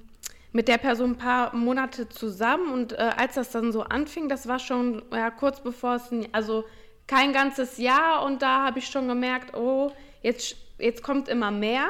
mit 0.52 0.68
der 0.68 0.78
Person 0.78 1.12
ein 1.12 1.18
paar 1.18 1.56
Monate 1.56 2.08
zusammen 2.08 2.72
und 2.72 2.94
äh, 2.94 2.98
als 3.18 3.34
das 3.34 3.50
dann 3.50 3.72
so 3.72 3.82
anfing, 3.82 4.30
das 4.30 4.48
war 4.48 4.60
schon 4.60 5.02
ja, 5.12 5.32
kurz 5.32 5.60
bevor 5.60 5.96
es, 5.96 6.12
also 6.34 6.66
kein 7.08 7.34
ganzes 7.34 7.78
Jahr 7.78 8.24
und 8.24 8.42
da 8.42 8.64
habe 8.64 8.80
ich 8.80 8.88
schon 8.88 9.08
gemerkt, 9.08 9.56
oh, 9.56 9.92
jetzt, 10.22 10.56
jetzt 10.78 11.02
kommt 11.02 11.30
immer 11.30 11.52
mehr. 11.52 11.88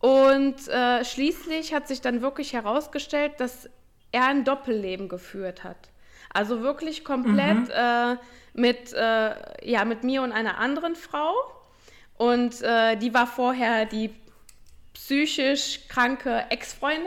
Und 0.00 0.68
äh, 0.68 1.04
schließlich 1.04 1.72
hat 1.72 1.88
sich 1.88 2.00
dann 2.00 2.22
wirklich 2.22 2.52
herausgestellt, 2.52 3.34
dass 3.38 3.70
er 4.10 4.26
ein 4.26 4.44
Doppelleben 4.44 5.08
geführt 5.08 5.64
hat. 5.64 5.88
Also 6.34 6.62
wirklich 6.62 7.04
komplett 7.04 7.68
mhm. 7.68 7.70
äh, 7.70 8.16
mit, 8.54 8.92
äh, 8.92 9.34
ja, 9.68 9.84
mit 9.84 10.02
mir 10.02 10.22
und 10.22 10.32
einer 10.32 10.58
anderen 10.58 10.96
Frau. 10.96 11.34
Und 12.18 12.60
äh, 12.62 12.96
die 12.96 13.14
war 13.14 13.26
vorher 13.26 13.86
die 13.86 14.10
psychisch 14.94 15.80
kranke 15.88 16.44
Ex-Freundin. 16.50 17.06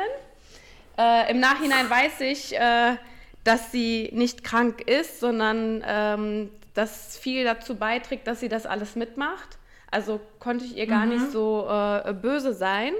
Äh, 0.97 1.31
Im 1.31 1.39
Nachhinein 1.39 1.89
weiß 1.89 2.21
ich, 2.21 2.55
äh, 2.55 2.95
dass 3.43 3.71
sie 3.71 4.09
nicht 4.13 4.43
krank 4.43 4.81
ist, 4.81 5.19
sondern 5.19 5.83
ähm, 5.85 6.49
das 6.75 7.17
viel 7.17 7.43
dazu 7.43 7.75
beiträgt, 7.75 8.27
dass 8.27 8.39
sie 8.39 8.49
das 8.49 8.65
alles 8.67 8.95
mitmacht. 8.95 9.57
Also 9.89 10.19
konnte 10.39 10.65
ich 10.65 10.77
ihr 10.77 10.87
gar 10.87 11.05
mhm. 11.05 11.13
nicht 11.13 11.31
so 11.31 11.67
äh, 11.67 12.13
böse 12.13 12.53
sein. 12.53 12.93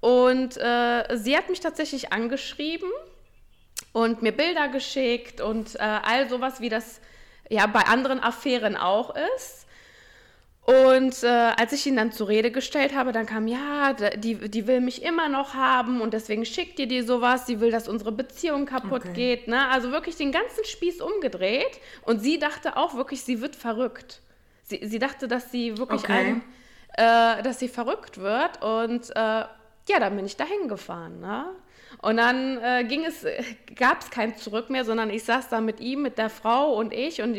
Und 0.00 0.56
äh, 0.56 1.16
sie 1.16 1.36
hat 1.36 1.48
mich 1.48 1.60
tatsächlich 1.60 2.12
angeschrieben 2.12 2.90
und 3.92 4.22
mir 4.22 4.32
Bilder 4.32 4.68
geschickt 4.68 5.40
und 5.40 5.76
äh, 5.76 5.78
all 5.78 6.28
sowas, 6.28 6.60
wie 6.60 6.68
das 6.68 7.00
ja 7.48 7.66
bei 7.66 7.80
anderen 7.80 8.20
Affären 8.20 8.76
auch 8.76 9.14
ist. 9.36 9.66
Und 10.68 11.22
äh, 11.22 11.26
als 11.26 11.72
ich 11.72 11.86
ihn 11.86 11.96
dann 11.96 12.12
zur 12.12 12.28
Rede 12.28 12.50
gestellt 12.50 12.94
habe, 12.94 13.12
dann 13.12 13.24
kam, 13.24 13.48
ja, 13.48 13.94
die, 13.94 14.34
die 14.34 14.66
will 14.66 14.82
mich 14.82 15.02
immer 15.02 15.30
noch 15.30 15.54
haben 15.54 16.02
und 16.02 16.12
deswegen 16.12 16.44
schickt 16.44 16.78
ihr 16.78 16.86
die 16.86 17.00
sowas, 17.00 17.46
sie 17.46 17.60
will, 17.60 17.70
dass 17.70 17.88
unsere 17.88 18.12
Beziehung 18.12 18.66
kaputt 18.66 19.00
okay. 19.06 19.12
geht. 19.14 19.48
Ne? 19.48 19.66
Also 19.68 19.92
wirklich 19.92 20.16
den 20.16 20.30
ganzen 20.30 20.62
Spieß 20.66 21.00
umgedreht. 21.00 21.80
Und 22.02 22.20
sie 22.20 22.38
dachte 22.38 22.76
auch 22.76 22.94
wirklich, 22.96 23.22
sie 23.22 23.40
wird 23.40 23.56
verrückt. 23.56 24.20
Sie, 24.62 24.86
sie 24.86 24.98
dachte, 24.98 25.26
dass 25.26 25.50
sie 25.50 25.78
wirklich 25.78 26.04
okay. 26.04 26.12
ein, 26.98 27.38
äh, 27.38 27.42
dass 27.42 27.60
sie 27.60 27.68
verrückt 27.68 28.18
wird. 28.18 28.62
Und 28.62 29.08
äh, 29.08 29.14
ja, 29.16 29.98
dann 29.98 30.16
bin 30.16 30.26
ich 30.26 30.36
da 30.36 30.44
hingefahren. 30.44 31.18
Ne? 31.18 31.46
Und 32.02 32.18
dann 32.18 32.58
äh, 32.58 32.84
ging 32.84 33.06
es, 33.06 33.24
gab 33.74 34.02
es 34.02 34.10
kein 34.10 34.36
Zurück 34.36 34.68
mehr, 34.68 34.84
sondern 34.84 35.08
ich 35.08 35.24
saß 35.24 35.48
da 35.48 35.62
mit 35.62 35.80
ihm, 35.80 36.02
mit 36.02 36.18
der 36.18 36.28
Frau 36.28 36.74
und 36.74 36.92
ich 36.92 37.22
und 37.22 37.38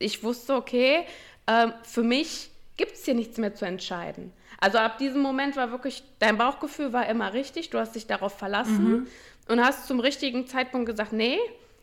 ich 0.00 0.24
wusste, 0.24 0.56
okay, 0.56 1.06
ähm, 1.46 1.72
für 1.82 2.02
mich 2.02 2.50
gibt 2.76 2.92
es 2.92 3.04
hier 3.04 3.14
nichts 3.14 3.38
mehr 3.38 3.54
zu 3.54 3.64
entscheiden. 3.64 4.32
Also 4.60 4.78
ab 4.78 4.98
diesem 4.98 5.20
Moment 5.20 5.56
war 5.56 5.70
wirklich, 5.70 6.02
dein 6.18 6.38
Bauchgefühl 6.38 6.92
war 6.92 7.06
immer 7.06 7.32
richtig, 7.32 7.70
du 7.70 7.78
hast 7.78 7.94
dich 7.94 8.06
darauf 8.06 8.36
verlassen 8.36 8.90
mhm. 8.90 9.06
und 9.48 9.60
hast 9.60 9.86
zum 9.86 10.00
richtigen 10.00 10.46
Zeitpunkt 10.46 10.86
gesagt, 10.86 11.12
nee, 11.12 11.38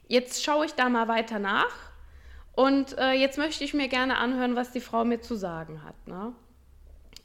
jetzt 0.07 0.43
schaue 0.43 0.65
ich 0.65 0.73
da 0.73 0.89
mal 0.89 1.07
weiter 1.07 1.39
nach 1.39 1.91
und 2.53 2.97
äh, 2.97 3.11
jetzt 3.11 3.37
möchte 3.37 3.63
ich 3.63 3.73
mir 3.73 3.87
gerne 3.87 4.17
anhören, 4.17 4.55
was 4.55 4.71
die 4.71 4.81
Frau 4.81 5.05
mir 5.05 5.21
zu 5.21 5.35
sagen 5.35 5.83
hat. 5.83 5.95
Ne? 6.07 6.33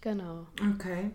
Genau. 0.01 0.47
Okay. 0.75 1.11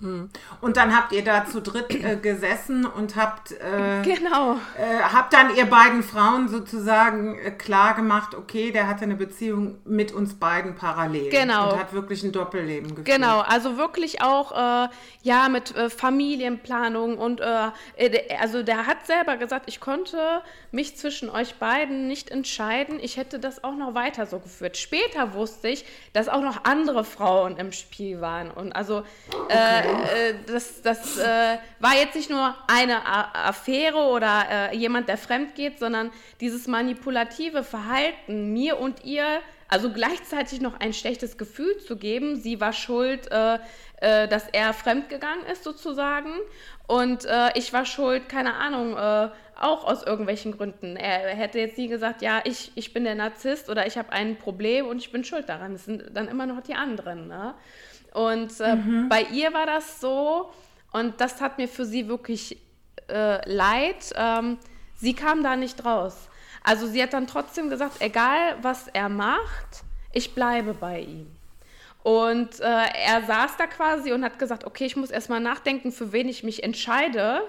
Hm. 0.00 0.30
Und 0.60 0.76
dann 0.78 0.96
habt 0.96 1.12
ihr 1.12 1.22
da 1.22 1.44
zu 1.44 1.60
dritt 1.60 1.94
äh, 2.02 2.16
gesessen 2.16 2.86
und 2.86 3.14
habt, 3.14 3.52
äh, 3.52 4.02
genau. 4.02 4.54
äh, 4.76 5.00
habt 5.00 5.34
dann 5.34 5.54
ihr 5.54 5.66
beiden 5.66 6.02
Frauen 6.02 6.48
sozusagen 6.48 7.38
äh, 7.38 7.50
klar 7.50 7.94
gemacht, 7.94 8.34
okay, 8.34 8.72
der 8.72 8.88
hatte 8.88 9.04
eine 9.04 9.16
Beziehung 9.16 9.78
mit 9.84 10.10
uns 10.10 10.34
beiden 10.34 10.74
parallel. 10.74 11.28
Genau. 11.28 11.72
Und 11.72 11.78
hat 11.78 11.92
wirklich 11.92 12.22
ein 12.22 12.32
Doppelleben 12.32 12.88
geführt. 12.94 13.06
Genau, 13.06 13.40
also 13.40 13.76
wirklich 13.76 14.22
auch, 14.22 14.52
äh, 14.52 14.88
ja, 15.22 15.48
mit 15.50 15.76
äh, 15.76 15.90
Familienplanung 15.90 17.18
und, 17.18 17.42
also 17.42 18.62
der 18.62 18.86
hat 18.86 19.06
selber 19.06 19.36
gesagt, 19.36 19.64
ich 19.68 19.80
konnte 19.80 20.42
mich 20.70 20.96
zwischen 20.96 21.28
euch 21.28 21.56
beiden 21.56 22.08
nicht 22.08 22.30
entscheiden. 22.30 22.98
Ich 23.00 23.16
hätte 23.16 23.38
das 23.38 23.62
auch 23.62 23.74
noch 23.74 23.94
weiter 23.94 24.26
so 24.26 24.38
geführt. 24.38 24.76
Später 24.76 25.34
wusste 25.34 25.68
ich, 25.68 25.84
dass 26.12 26.28
auch 26.28 26.42
noch 26.42 26.64
andere 26.64 27.04
Frauen 27.04 27.56
im 27.56 27.72
Spiel 27.72 28.20
waren 28.20 28.50
und 28.50 28.72
also, 28.72 29.04
okay 29.32 29.81
äh, 29.82 30.34
das, 30.46 30.82
das 30.82 31.18
äh, 31.18 31.58
war 31.80 31.94
jetzt 31.94 32.14
nicht 32.14 32.30
nur 32.30 32.54
eine 32.68 33.06
A 33.06 33.48
Affäre 33.48 33.98
oder 33.98 34.44
äh, 34.50 34.76
jemand, 34.76 35.08
der 35.08 35.18
fremd 35.18 35.54
geht, 35.54 35.78
sondern 35.78 36.10
dieses 36.40 36.66
manipulative 36.66 37.62
Verhalten, 37.64 38.52
mir 38.52 38.78
und 38.78 39.04
ihr, 39.04 39.40
also 39.68 39.92
gleichzeitig 39.92 40.60
noch 40.60 40.80
ein 40.80 40.92
schlechtes 40.92 41.38
Gefühl 41.38 41.78
zu 41.78 41.96
geben. 41.96 42.36
Sie 42.36 42.60
war 42.60 42.72
schuld, 42.72 43.30
äh, 43.30 43.58
äh, 43.96 44.28
dass 44.28 44.48
er 44.52 44.72
fremd 44.74 45.08
gegangen 45.08 45.44
ist 45.50 45.64
sozusagen. 45.64 46.32
Und 46.86 47.26
ich 47.54 47.72
war 47.72 47.86
schuld, 47.86 48.28
keine 48.28 48.54
Ahnung, 48.54 48.98
auch 49.62 49.84
aus 49.84 50.02
irgendwelchen 50.02 50.54
Gründen. 50.56 50.96
Er 50.96 51.34
hätte 51.34 51.58
jetzt 51.58 51.78
nie 51.78 51.88
gesagt, 51.88 52.20
ja, 52.20 52.42
ich, 52.44 52.72
ich 52.74 52.92
bin 52.92 53.04
der 53.04 53.14
Narzisst 53.14 53.70
oder 53.70 53.86
ich 53.86 53.96
habe 53.96 54.12
ein 54.12 54.36
Problem 54.36 54.86
und 54.86 54.98
ich 54.98 55.10
bin 55.10 55.24
schuld 55.24 55.48
daran. 55.48 55.72
Das 55.72 55.86
sind 55.86 56.04
dann 56.12 56.28
immer 56.28 56.44
noch 56.44 56.60
die 56.60 56.74
anderen. 56.74 57.28
Ne? 57.28 57.54
Und 58.12 58.60
äh, 58.60 58.76
mhm. 58.76 59.08
bei 59.08 59.22
ihr 59.22 59.52
war 59.52 59.66
das 59.66 60.00
so, 60.00 60.52
und 60.92 61.20
das 61.20 61.40
hat 61.40 61.58
mir 61.58 61.68
für 61.68 61.86
sie 61.86 62.08
wirklich 62.08 62.58
äh, 63.08 63.48
leid. 63.50 64.12
Ähm, 64.14 64.58
sie 64.96 65.14
kam 65.14 65.42
da 65.42 65.56
nicht 65.56 65.84
raus. 65.84 66.14
Also 66.62 66.86
sie 66.86 67.02
hat 67.02 67.12
dann 67.12 67.26
trotzdem 67.26 67.70
gesagt, 67.70 67.96
egal 68.00 68.56
was 68.62 68.88
er 68.88 69.08
macht, 69.08 69.82
ich 70.12 70.34
bleibe 70.34 70.74
bei 70.74 71.00
ihm. 71.00 71.26
Und 72.02 72.60
äh, 72.60 72.64
er 72.64 73.22
saß 73.26 73.56
da 73.58 73.66
quasi 73.66 74.12
und 74.12 74.24
hat 74.24 74.38
gesagt, 74.38 74.64
okay, 74.64 74.84
ich 74.84 74.96
muss 74.96 75.10
erstmal 75.10 75.40
nachdenken, 75.40 75.92
für 75.92 76.12
wen 76.12 76.28
ich 76.28 76.42
mich 76.42 76.62
entscheide. 76.62 77.42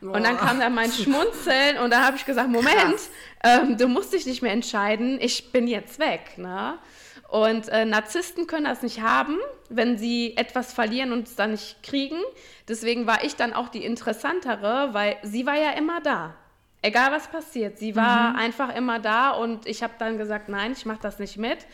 Boah. 0.00 0.12
Und 0.12 0.22
dann 0.24 0.38
kam 0.38 0.60
da 0.60 0.70
mein 0.70 0.92
Schmunzeln 0.92 1.78
und 1.78 1.90
da 1.90 2.04
habe 2.04 2.16
ich 2.16 2.24
gesagt, 2.24 2.48
Moment, 2.48 3.00
ähm, 3.42 3.76
du 3.76 3.88
musst 3.88 4.12
dich 4.12 4.24
nicht 4.26 4.40
mehr 4.40 4.52
entscheiden, 4.52 5.18
ich 5.20 5.50
bin 5.50 5.66
jetzt 5.66 5.98
weg. 5.98 6.38
Ne? 6.38 6.78
Und 7.28 7.68
äh, 7.68 7.84
Narzissten 7.84 8.46
können 8.46 8.64
das 8.64 8.82
nicht 8.82 9.02
haben, 9.02 9.36
wenn 9.68 9.98
sie 9.98 10.34
etwas 10.36 10.72
verlieren 10.72 11.12
und 11.12 11.28
es 11.28 11.36
dann 11.36 11.50
nicht 11.52 11.82
kriegen. 11.82 12.16
Deswegen 12.66 13.06
war 13.06 13.22
ich 13.22 13.36
dann 13.36 13.52
auch 13.52 13.68
die 13.68 13.84
interessantere, 13.84 14.88
weil 14.92 15.18
sie 15.22 15.44
war 15.44 15.56
ja 15.56 15.72
immer 15.72 16.00
da. 16.00 16.34
Egal 16.80 17.12
was 17.12 17.28
passiert, 17.28 17.78
sie 17.78 17.96
war 17.96 18.30
mhm. 18.30 18.36
einfach 18.36 18.74
immer 18.74 18.98
da 18.98 19.30
und 19.30 19.66
ich 19.66 19.82
habe 19.82 19.94
dann 19.98 20.16
gesagt, 20.16 20.48
nein, 20.48 20.72
ich 20.72 20.86
mache 20.86 21.00
das 21.02 21.18
nicht 21.18 21.36
mit. 21.36 21.66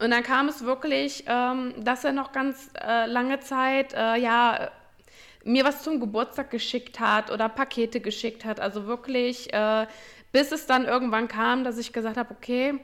Und 0.00 0.10
dann 0.10 0.22
kam 0.22 0.48
es 0.48 0.64
wirklich, 0.64 1.24
ähm, 1.28 1.74
dass 1.78 2.04
er 2.04 2.12
noch 2.12 2.32
ganz 2.32 2.70
äh, 2.74 3.06
lange 3.06 3.38
Zeit, 3.40 3.94
äh, 3.94 4.16
ja, 4.16 4.70
mir 5.44 5.64
was 5.64 5.82
zum 5.82 6.00
Geburtstag 6.00 6.50
geschickt 6.50 6.98
hat 6.98 7.30
oder 7.30 7.48
Pakete 7.48 8.00
geschickt 8.00 8.44
hat. 8.44 8.58
Also 8.58 8.86
wirklich, 8.86 9.52
äh, 9.52 9.86
bis 10.32 10.50
es 10.50 10.66
dann 10.66 10.84
irgendwann 10.84 11.28
kam, 11.28 11.62
dass 11.62 11.78
ich 11.78 11.92
gesagt 11.92 12.16
habe, 12.16 12.34
okay, 12.34 12.80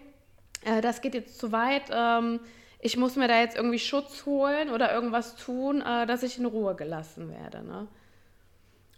äh, 0.64 0.80
das 0.80 1.00
geht 1.00 1.14
jetzt 1.14 1.38
zu 1.38 1.52
weit, 1.52 1.90
ähm, 1.92 2.40
ich 2.80 2.96
muss 2.96 3.16
mir 3.16 3.28
da 3.28 3.38
jetzt 3.38 3.56
irgendwie 3.56 3.78
Schutz 3.78 4.26
holen 4.26 4.70
oder 4.70 4.92
irgendwas 4.92 5.36
tun, 5.36 5.80
äh, 5.82 6.06
dass 6.06 6.22
ich 6.22 6.38
in 6.38 6.46
Ruhe 6.46 6.74
gelassen 6.74 7.30
werde. 7.30 7.62
Ne? 7.62 7.86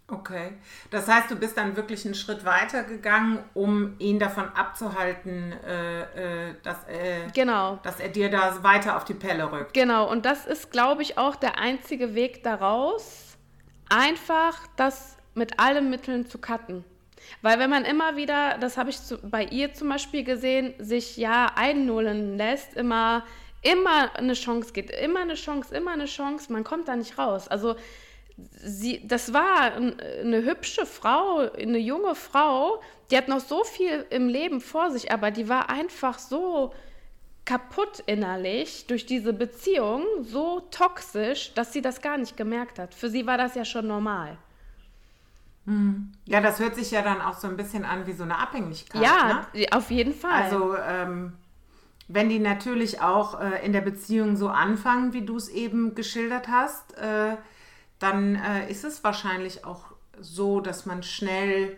Okay, 0.07 0.53
das 0.91 1.07
heißt, 1.07 1.31
du 1.31 1.35
bist 1.35 1.57
dann 1.57 1.75
wirklich 1.75 2.05
einen 2.05 2.13
Schritt 2.13 2.45
weiter 2.45 2.83
gegangen, 2.83 3.43
um 3.55 3.95
ihn 3.97 4.19
davon 4.19 4.49
abzuhalten, 4.49 5.51
äh, 5.51 6.49
äh 6.49 6.55
dass, 6.61 6.87
äh, 6.87 7.27
genau. 7.33 7.79
dass 7.81 7.99
er 7.99 8.09
dir 8.09 8.29
da 8.29 8.63
weiter 8.63 8.97
auf 8.97 9.05
die 9.05 9.15
Pelle 9.15 9.51
rückt. 9.51 9.73
Genau, 9.73 10.09
und 10.09 10.25
das 10.25 10.45
ist, 10.45 10.71
glaube 10.71 11.01
ich, 11.01 11.17
auch 11.17 11.35
der 11.35 11.57
einzige 11.57 12.13
Weg 12.13 12.43
daraus, 12.43 13.37
einfach 13.89 14.67
das 14.75 15.17
mit 15.33 15.59
allen 15.59 15.89
Mitteln 15.89 16.27
zu 16.27 16.37
cutten. 16.37 16.85
Weil 17.45 17.59
wenn 17.59 17.69
man 17.69 17.85
immer 17.85 18.15
wieder, 18.15 18.57
das 18.57 18.75
habe 18.75 18.89
ich 18.89 18.99
zu, 18.99 19.19
bei 19.19 19.43
ihr 19.43 19.71
zum 19.71 19.87
Beispiel 19.89 20.23
gesehen, 20.23 20.73
sich 20.79 21.15
ja 21.15 21.51
einnullen 21.55 22.37
lässt, 22.37 22.73
immer 22.73 23.23
immer 23.61 24.15
eine 24.15 24.33
Chance 24.33 24.73
gibt, 24.73 24.89
immer 24.89 25.19
eine 25.19 25.35
Chance, 25.35 25.75
immer 25.75 25.91
eine 25.91 26.05
Chance, 26.05 26.51
man 26.51 26.63
kommt 26.63 26.87
da 26.87 26.95
nicht 26.95 27.19
raus. 27.19 27.47
Also 27.47 27.75
sie, 28.49 29.07
das 29.07 29.31
war 29.31 29.73
eine 29.75 30.43
hübsche 30.43 30.87
Frau, 30.87 31.47
eine 31.55 31.77
junge 31.77 32.15
Frau, 32.15 32.81
die 33.11 33.17
hat 33.17 33.27
noch 33.27 33.41
so 33.41 33.63
viel 33.63 34.07
im 34.09 34.27
Leben 34.27 34.59
vor 34.59 34.89
sich, 34.89 35.11
aber 35.11 35.29
die 35.29 35.47
war 35.47 35.69
einfach 35.69 36.17
so 36.17 36.73
kaputt 37.45 38.01
innerlich 38.07 38.87
durch 38.87 39.05
diese 39.05 39.33
Beziehung, 39.33 40.03
so 40.21 40.61
toxisch, 40.71 41.53
dass 41.53 41.73
sie 41.73 41.83
das 41.83 42.01
gar 42.01 42.17
nicht 42.17 42.37
gemerkt 42.37 42.79
hat. 42.79 42.95
Für 42.95 43.09
sie 43.09 43.27
war 43.27 43.37
das 43.37 43.53
ja 43.53 43.65
schon 43.65 43.85
normal. 43.85 44.39
Hm. 45.65 46.11
Ja, 46.25 46.41
das 46.41 46.59
hört 46.59 46.75
sich 46.75 46.91
ja 46.91 47.01
dann 47.01 47.21
auch 47.21 47.37
so 47.37 47.47
ein 47.47 47.57
bisschen 47.57 47.85
an 47.85 48.05
wie 48.07 48.13
so 48.13 48.23
eine 48.23 48.37
Abhängigkeit. 48.37 49.01
Ja, 49.01 49.47
ne? 49.53 49.67
auf 49.71 49.89
jeden 49.91 50.13
Fall. 50.13 50.43
Also 50.43 50.75
ähm, 50.77 51.33
wenn 52.07 52.29
die 52.29 52.39
natürlich 52.39 53.01
auch 53.01 53.39
äh, 53.39 53.65
in 53.65 53.73
der 53.73 53.81
Beziehung 53.81 54.37
so 54.37 54.49
anfangen, 54.49 55.13
wie 55.13 55.25
du 55.25 55.37
es 55.37 55.49
eben 55.49 55.95
geschildert 55.95 56.47
hast, 56.47 56.95
äh, 56.97 57.35
dann 57.99 58.35
äh, 58.35 58.69
ist 58.69 58.83
es 58.83 59.03
wahrscheinlich 59.03 59.65
auch 59.65 59.85
so, 60.19 60.61
dass 60.61 60.85
man 60.85 61.01
schnell 61.03 61.77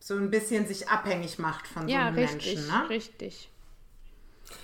so 0.00 0.14
ein 0.14 0.30
bisschen 0.30 0.66
sich 0.66 0.88
abhängig 0.90 1.38
macht 1.38 1.66
von 1.66 1.88
ja, 1.88 2.00
so 2.00 2.06
einem 2.08 2.18
richtig, 2.18 2.56
Menschen. 2.56 2.68
Ne? 2.68 2.88
richtig. 2.90 3.50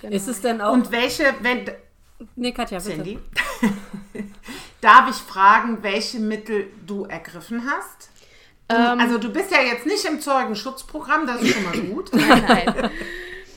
Genau. 0.01 0.15
Ist 0.15 0.27
es 0.27 0.41
denn 0.41 0.61
auch. 0.61 0.73
Und 0.73 0.91
welche, 0.91 1.33
wenn. 1.41 1.65
Nee, 2.35 2.51
Katja, 2.51 2.77
bitte. 2.77 2.91
Cindy, 2.91 3.19
darf 4.81 5.09
ich 5.09 5.15
fragen, 5.15 5.81
welche 5.81 6.19
Mittel 6.19 6.67
du 6.85 7.05
ergriffen 7.05 7.67
hast? 7.67 8.11
Ähm, 8.71 8.99
also 8.99 9.17
du 9.17 9.31
bist 9.31 9.51
ja 9.51 9.61
jetzt 9.61 9.85
nicht 9.85 10.03
im 10.05 10.19
Zeugenschutzprogramm, 10.19 11.27
das 11.27 11.41
ist 11.41 11.53
schon 11.53 11.63
mal 11.63 11.77
gut. 11.93 12.11
nein, 12.13 12.43
nein. 12.47 12.91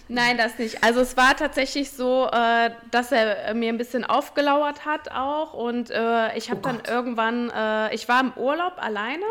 Nein, 0.07 0.37
das 0.37 0.59
nicht. 0.59 0.85
Also 0.85 1.01
es 1.01 1.17
war 1.17 1.35
tatsächlich 1.35 1.91
so, 1.91 2.29
äh, 2.31 2.71
dass 2.91 3.11
er 3.11 3.55
mir 3.55 3.71
ein 3.71 3.79
bisschen 3.79 4.05
aufgelauert 4.05 4.85
hat 4.85 5.11
auch 5.11 5.55
und 5.55 5.91
äh, 5.91 6.37
ich 6.37 6.51
habe 6.51 6.61
oh 6.63 6.69
dann 6.69 6.83
irgendwann, 6.87 7.51
äh, 7.51 7.95
ich 7.95 8.09
war 8.09 8.21
im 8.21 8.33
Urlaub 8.37 8.75
alleine 8.77 9.25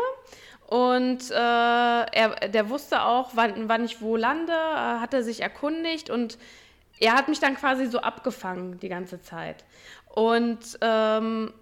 und 0.66 1.30
äh, 1.30 1.34
er, 1.34 2.48
der 2.52 2.70
wusste 2.70 3.02
auch, 3.02 3.30
wann, 3.34 3.68
wann 3.68 3.84
ich 3.84 4.00
wo 4.00 4.16
lande, 4.16 4.52
äh, 4.52 5.00
hat 5.00 5.14
er 5.14 5.22
sich 5.22 5.42
erkundigt 5.42 6.10
und 6.10 6.38
er 6.98 7.14
hat 7.14 7.28
mich 7.28 7.38
dann 7.38 7.56
quasi 7.56 7.86
so 7.86 8.00
abgefangen 8.00 8.80
die 8.80 8.88
ganze 8.88 9.20
Zeit. 9.20 9.64
Und 10.08 10.78
ähm, 10.80 11.52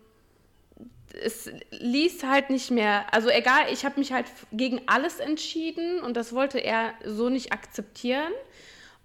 es 1.23 1.51
ließ 1.71 2.25
halt 2.25 2.51
nicht 2.51 2.71
mehr, 2.71 3.05
also 3.13 3.29
egal, 3.29 3.65
ich 3.71 3.85
habe 3.85 3.99
mich 3.99 4.13
halt 4.13 4.27
gegen 4.53 4.81
alles 4.87 5.21
entschieden 5.21 6.01
und 6.01 6.17
das 6.17 6.35
wollte 6.35 6.59
er 6.59 6.95
so 7.05 7.29
nicht 7.29 7.53
akzeptieren. 7.53 8.33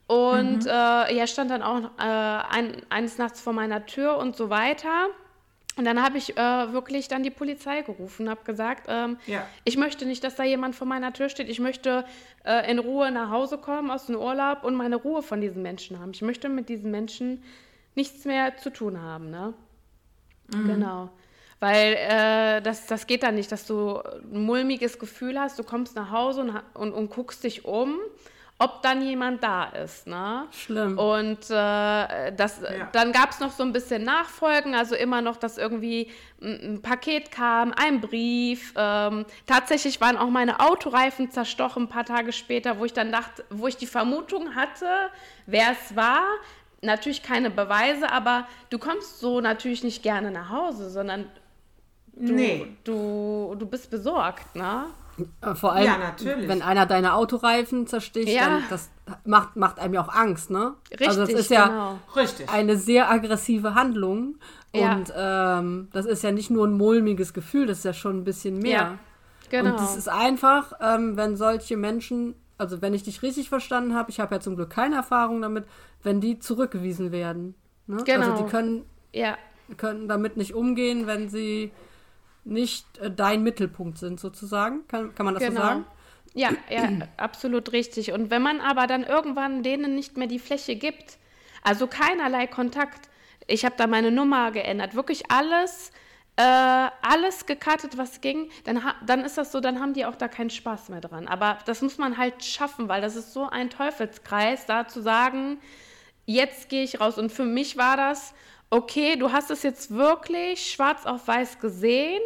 Und 0.07 0.63
mhm. 0.63 0.69
äh, 0.69 1.17
er 1.17 1.27
stand 1.27 1.51
dann 1.51 1.61
auch 1.61 1.83
äh, 1.97 2.01
ein, 2.01 2.81
eines 2.89 3.17
Nachts 3.17 3.41
vor 3.41 3.51
meiner 3.51 3.85
Tür 3.85 4.17
und 4.17 4.37
so 4.37 4.49
weiter. 4.49 5.07
Und 5.75 5.85
dann 5.85 6.01
habe 6.01 6.17
ich 6.17 6.35
äh, 6.37 6.73
wirklich 6.73 7.07
dann 7.07 7.21
die 7.21 7.29
Polizei 7.29 7.83
gerufen, 7.83 8.29
habe 8.29 8.43
gesagt, 8.45 8.87
ähm, 8.87 9.17
ja. 9.27 9.45
ich 9.63 9.77
möchte 9.77 10.05
nicht, 10.05 10.23
dass 10.23 10.35
da 10.35 10.43
jemand 10.43 10.75
vor 10.75 10.87
meiner 10.87 11.13
Tür 11.13 11.29
steht. 11.29 11.49
Ich 11.49 11.59
möchte 11.59 12.03
äh, 12.45 12.71
in 12.71 12.79
Ruhe 12.79 13.11
nach 13.11 13.29
Hause 13.29 13.59
kommen 13.59 13.91
aus 13.91 14.07
dem 14.07 14.15
Urlaub 14.15 14.63
und 14.63 14.73
meine 14.73 14.95
Ruhe 14.95 15.21
von 15.21 15.39
diesen 15.39 15.61
Menschen 15.61 15.99
haben. 15.99 16.11
Ich 16.13 16.23
möchte 16.23 16.49
mit 16.49 16.69
diesen 16.69 16.89
Menschen 16.89 17.43
nichts 17.93 18.25
mehr 18.25 18.57
zu 18.57 18.71
tun 18.71 19.01
haben. 19.01 19.29
Ne? 19.29 19.53
Mhm. 20.51 20.67
Genau. 20.67 21.09
Weil 21.59 21.93
äh, 21.93 22.61
das, 22.61 22.85
das 22.85 23.07
geht 23.07 23.23
dann 23.23 23.35
nicht, 23.35 23.51
dass 23.51 23.65
du 23.65 23.97
ein 23.99 24.45
mulmiges 24.45 24.99
Gefühl 24.99 25.39
hast, 25.39 25.57
du 25.57 25.63
kommst 25.63 25.95
nach 25.95 26.11
Hause 26.11 26.41
und, 26.41 26.61
und, 26.75 26.93
und 26.93 27.09
guckst 27.09 27.43
dich 27.43 27.65
um 27.65 27.99
ob 28.59 28.81
dann 28.81 29.01
jemand 29.03 29.43
da 29.43 29.65
ist. 29.65 30.07
Ne? 30.07 30.47
Schlimm. 30.51 30.97
Und 30.97 31.49
äh, 31.49 32.31
das, 32.31 32.61
ja. 32.61 32.89
dann 32.91 33.11
gab 33.11 33.31
es 33.31 33.39
noch 33.39 33.51
so 33.51 33.61
ein 33.61 33.71
bisschen 33.71 34.03
Nachfolgen, 34.03 34.73
also 34.73 34.95
immer 34.95 35.21
noch, 35.21 35.37
dass 35.37 35.57
irgendwie 35.57 36.09
ein, 36.41 36.75
ein 36.75 36.81
Paket 36.81 37.31
kam, 37.31 37.71
ein 37.73 38.01
Brief. 38.01 38.73
Ähm, 38.75 39.25
tatsächlich 39.45 40.01
waren 40.01 40.17
auch 40.17 40.29
meine 40.29 40.59
Autoreifen 40.59 41.29
zerstochen 41.29 41.83
ein 41.83 41.89
paar 41.89 42.05
Tage 42.05 42.33
später, 42.33 42.79
wo 42.79 42.85
ich 42.85 42.93
dann 42.93 43.11
dachte, 43.11 43.45
wo 43.51 43.67
ich 43.67 43.77
die 43.77 43.85
Vermutung 43.85 44.55
hatte, 44.55 44.87
wer 45.45 45.71
es 45.71 45.95
war. 45.95 46.23
Natürlich 46.81 47.23
keine 47.23 47.49
Beweise, 47.49 48.11
aber 48.11 48.47
du 48.69 48.79
kommst 48.79 49.19
so 49.19 49.41
natürlich 49.41 49.83
nicht 49.83 50.03
gerne 50.03 50.31
nach 50.31 50.49
Hause, 50.49 50.89
sondern 50.89 51.25
du, 52.19 52.33
nee. 52.33 52.67
du, 52.83 53.55
du 53.57 53.65
bist 53.65 53.89
besorgt, 53.89 54.55
ne? 54.55 54.85
Äh, 55.41 55.55
vor 55.55 55.73
allem, 55.73 55.85
ja, 55.85 56.15
wenn 56.47 56.61
einer 56.61 56.85
deine 56.85 57.13
Autoreifen 57.13 57.87
zersticht, 57.87 58.29
ja. 58.29 58.49
dann 58.49 58.63
das 58.69 58.89
macht, 59.25 59.55
macht 59.55 59.79
einem 59.79 59.95
ja 59.95 60.03
auch 60.03 60.13
Angst, 60.13 60.51
ne? 60.51 60.75
Richtig, 60.91 61.07
also 61.07 61.21
das 61.21 61.31
ist 61.31 61.49
ja 61.49 61.67
genau. 61.67 62.51
eine 62.51 62.77
sehr 62.77 63.09
aggressive 63.09 63.73
Handlung. 63.73 64.35
Ja. 64.75 64.93
Und 64.93 65.13
ähm, 65.15 65.87
das 65.91 66.05
ist 66.05 66.23
ja 66.23 66.31
nicht 66.31 66.51
nur 66.51 66.67
ein 66.67 66.73
mulmiges 66.73 67.33
Gefühl, 67.33 67.65
das 67.65 67.79
ist 67.79 67.85
ja 67.85 67.93
schon 67.93 68.17
ein 68.17 68.23
bisschen 68.23 68.59
mehr. 68.59 68.71
Ja, 68.71 68.99
genau. 69.49 69.71
Und 69.71 69.81
es 69.81 69.95
ist 69.95 70.09
einfach, 70.09 70.73
ähm, 70.81 71.17
wenn 71.17 71.35
solche 71.35 71.77
Menschen, 71.77 72.35
also 72.57 72.81
wenn 72.81 72.93
ich 72.93 73.03
dich 73.03 73.23
richtig 73.23 73.49
verstanden 73.49 73.95
habe, 73.95 74.11
ich 74.11 74.19
habe 74.19 74.35
ja 74.35 74.41
zum 74.41 74.55
Glück 74.55 74.69
keine 74.69 74.97
Erfahrung 74.97 75.41
damit, 75.41 75.65
wenn 76.03 76.21
die 76.21 76.37
zurückgewiesen 76.37 77.11
werden. 77.11 77.55
Ne? 77.87 78.03
Genau. 78.05 78.31
Also 78.31 78.43
die 78.43 78.49
können, 78.49 78.85
ja. 79.13 79.35
können 79.77 80.07
damit 80.07 80.37
nicht 80.37 80.53
umgehen, 80.53 81.07
wenn 81.07 81.29
sie 81.29 81.71
nicht 82.47 82.97
äh, 82.97 83.11
dein 83.11 83.43
Mittelpunkt 83.43 83.97
sind, 83.97 84.19
sozusagen. 84.19 84.87
Kann, 84.87 85.13
kann 85.13 85.25
man 85.25 85.35
das 85.35 85.43
genau. 85.43 85.61
so 85.61 85.67
sagen? 85.67 85.85
Ja, 86.33 86.51
ja, 86.69 86.89
absolut 87.17 87.71
richtig. 87.71 88.11
Und 88.11 88.29
wenn 88.29 88.41
man 88.41 88.61
aber 88.61 88.87
dann 88.87 89.03
irgendwann 89.03 89.63
denen 89.63 89.95
nicht 89.95 90.17
mehr 90.17 90.27
die 90.27 90.39
Fläche 90.39 90.75
gibt, 90.75 91.17
also 91.63 91.87
keinerlei 91.87 92.47
Kontakt, 92.47 93.09
ich 93.47 93.65
habe 93.65 93.75
da 93.77 93.87
meine 93.87 94.11
Nummer 94.11 94.51
geändert, 94.51 94.93
wirklich 94.95 95.31
alles, 95.31 95.91
äh, 96.35 96.43
alles 96.43 97.45
gekartet, 97.45 97.97
was 97.97 98.21
ging, 98.21 98.49
dann, 98.65 98.81
dann 99.05 99.21
ist 99.25 99.37
das 99.37 99.51
so, 99.51 99.59
dann 99.59 99.79
haben 99.79 99.93
die 99.93 100.05
auch 100.05 100.15
da 100.15 100.27
keinen 100.27 100.49
Spaß 100.49 100.89
mehr 100.89 101.01
dran. 101.01 101.27
Aber 101.27 101.57
das 101.65 101.81
muss 101.81 101.97
man 101.97 102.17
halt 102.17 102.43
schaffen, 102.43 102.87
weil 102.87 103.01
das 103.01 103.15
ist 103.15 103.33
so 103.33 103.49
ein 103.49 103.69
Teufelskreis, 103.69 104.65
da 104.65 104.87
zu 104.87 105.01
sagen, 105.01 105.59
jetzt 106.25 106.69
gehe 106.69 106.83
ich 106.83 106.99
raus. 106.99 107.17
Und 107.17 107.31
für 107.31 107.45
mich 107.45 107.77
war 107.77 107.97
das, 107.97 108.33
okay, 108.69 109.15
du 109.15 109.31
hast 109.31 109.51
es 109.51 109.63
jetzt 109.63 109.91
wirklich 109.91 110.71
schwarz 110.71 111.05
auf 111.05 111.27
weiß 111.27 111.59
gesehen, 111.59 112.21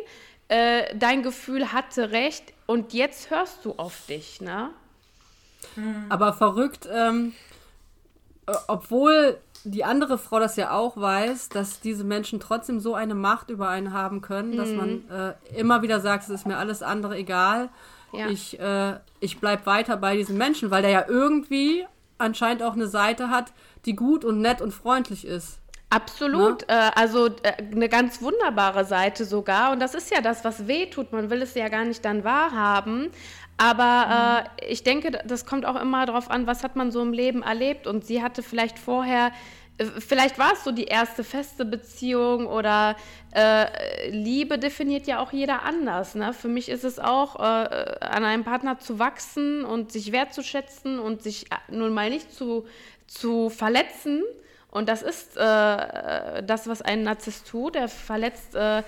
äh, 0.47 0.95
dein 0.95 1.23
Gefühl 1.23 1.71
hatte 1.71 2.11
recht 2.11 2.53
und 2.65 2.93
jetzt 2.93 3.29
hörst 3.29 3.63
du 3.63 3.73
auf 3.77 4.05
dich, 4.07 4.41
ne? 4.41 4.71
Mhm. 5.75 6.05
Aber 6.09 6.33
verrückt, 6.33 6.89
ähm, 6.91 7.33
äh, 8.47 8.53
obwohl 8.67 9.37
die 9.63 9.83
andere 9.83 10.17
Frau 10.17 10.39
das 10.39 10.55
ja 10.55 10.71
auch 10.71 10.97
weiß, 10.97 11.49
dass 11.49 11.79
diese 11.79 12.03
Menschen 12.03 12.39
trotzdem 12.39 12.79
so 12.79 12.95
eine 12.95 13.13
Macht 13.13 13.49
über 13.49 13.69
einen 13.69 13.93
haben 13.93 14.21
können, 14.21 14.57
dass 14.57 14.69
man 14.71 14.89
mhm. 14.89 15.11
äh, 15.11 15.59
immer 15.59 15.83
wieder 15.83 15.99
sagt, 15.99 16.23
es 16.23 16.29
ist 16.29 16.47
mir 16.47 16.57
alles 16.57 16.81
andere 16.81 17.15
egal. 17.15 17.69
Ja. 18.11 18.27
Ich, 18.27 18.59
äh, 18.59 18.95
ich 19.19 19.39
bleib 19.39 19.65
weiter 19.65 19.97
bei 19.97 20.17
diesem 20.17 20.37
Menschen, 20.37 20.71
weil 20.71 20.81
der 20.81 20.91
ja 20.91 21.05
irgendwie 21.07 21.85
anscheinend 22.17 22.63
auch 22.63 22.73
eine 22.73 22.87
Seite 22.87 23.29
hat, 23.29 23.53
die 23.85 23.95
gut 23.95 24.25
und 24.25 24.41
nett 24.41 24.61
und 24.61 24.73
freundlich 24.73 25.25
ist. 25.25 25.60
Absolut, 25.91 26.67
ne? 26.69 26.73
äh, 26.73 26.91
also 26.95 27.27
äh, 27.27 27.51
eine 27.69 27.89
ganz 27.89 28.21
wunderbare 28.21 28.85
Seite 28.85 29.25
sogar. 29.25 29.73
Und 29.73 29.81
das 29.81 29.93
ist 29.93 30.09
ja 30.09 30.21
das, 30.21 30.45
was 30.45 30.65
weh 30.65 30.85
tut. 30.85 31.11
Man 31.11 31.29
will 31.29 31.41
es 31.41 31.53
ja 31.53 31.67
gar 31.67 31.83
nicht 31.83 32.05
dann 32.05 32.23
wahrhaben. 32.23 33.11
Aber 33.57 34.45
mhm. 34.55 34.63
äh, 34.63 34.71
ich 34.71 34.83
denke, 34.83 35.11
das 35.11 35.45
kommt 35.45 35.65
auch 35.65 35.79
immer 35.79 36.05
darauf 36.05 36.31
an, 36.31 36.47
was 36.47 36.63
hat 36.63 36.77
man 36.77 36.91
so 36.91 37.01
im 37.01 37.11
Leben 37.11 37.43
erlebt. 37.43 37.87
Und 37.87 38.05
sie 38.05 38.23
hatte 38.23 38.41
vielleicht 38.41 38.79
vorher, 38.79 39.33
äh, 39.79 39.85
vielleicht 39.85 40.39
war 40.39 40.53
es 40.53 40.63
so 40.63 40.71
die 40.71 40.85
erste 40.85 41.25
feste 41.25 41.65
Beziehung 41.65 42.47
oder 42.47 42.95
äh, 43.35 44.09
Liebe 44.09 44.57
definiert 44.57 45.07
ja 45.07 45.19
auch 45.19 45.33
jeder 45.33 45.63
anders. 45.63 46.15
Ne? 46.15 46.31
Für 46.31 46.47
mich 46.47 46.69
ist 46.69 46.85
es 46.85 46.99
auch, 46.99 47.35
äh, 47.35 47.97
an 47.99 48.23
einem 48.23 48.45
Partner 48.45 48.79
zu 48.79 48.97
wachsen 48.97 49.65
und 49.65 49.91
sich 49.91 50.13
wertzuschätzen 50.13 50.99
und 50.99 51.21
sich 51.21 51.47
nun 51.69 51.93
mal 51.93 52.09
nicht 52.09 52.33
zu, 52.33 52.65
zu 53.07 53.49
verletzen 53.49 54.23
und 54.71 54.87
das 54.87 55.01
ist 55.01 55.35
äh, 55.35 56.43
das, 56.43 56.67
was 56.67 56.81
ein 56.81 57.03
Narzisst 57.03 57.47
tut. 57.47 57.75
Er 57.75 57.89
verletzt 57.89 58.55
äh, 58.55 58.83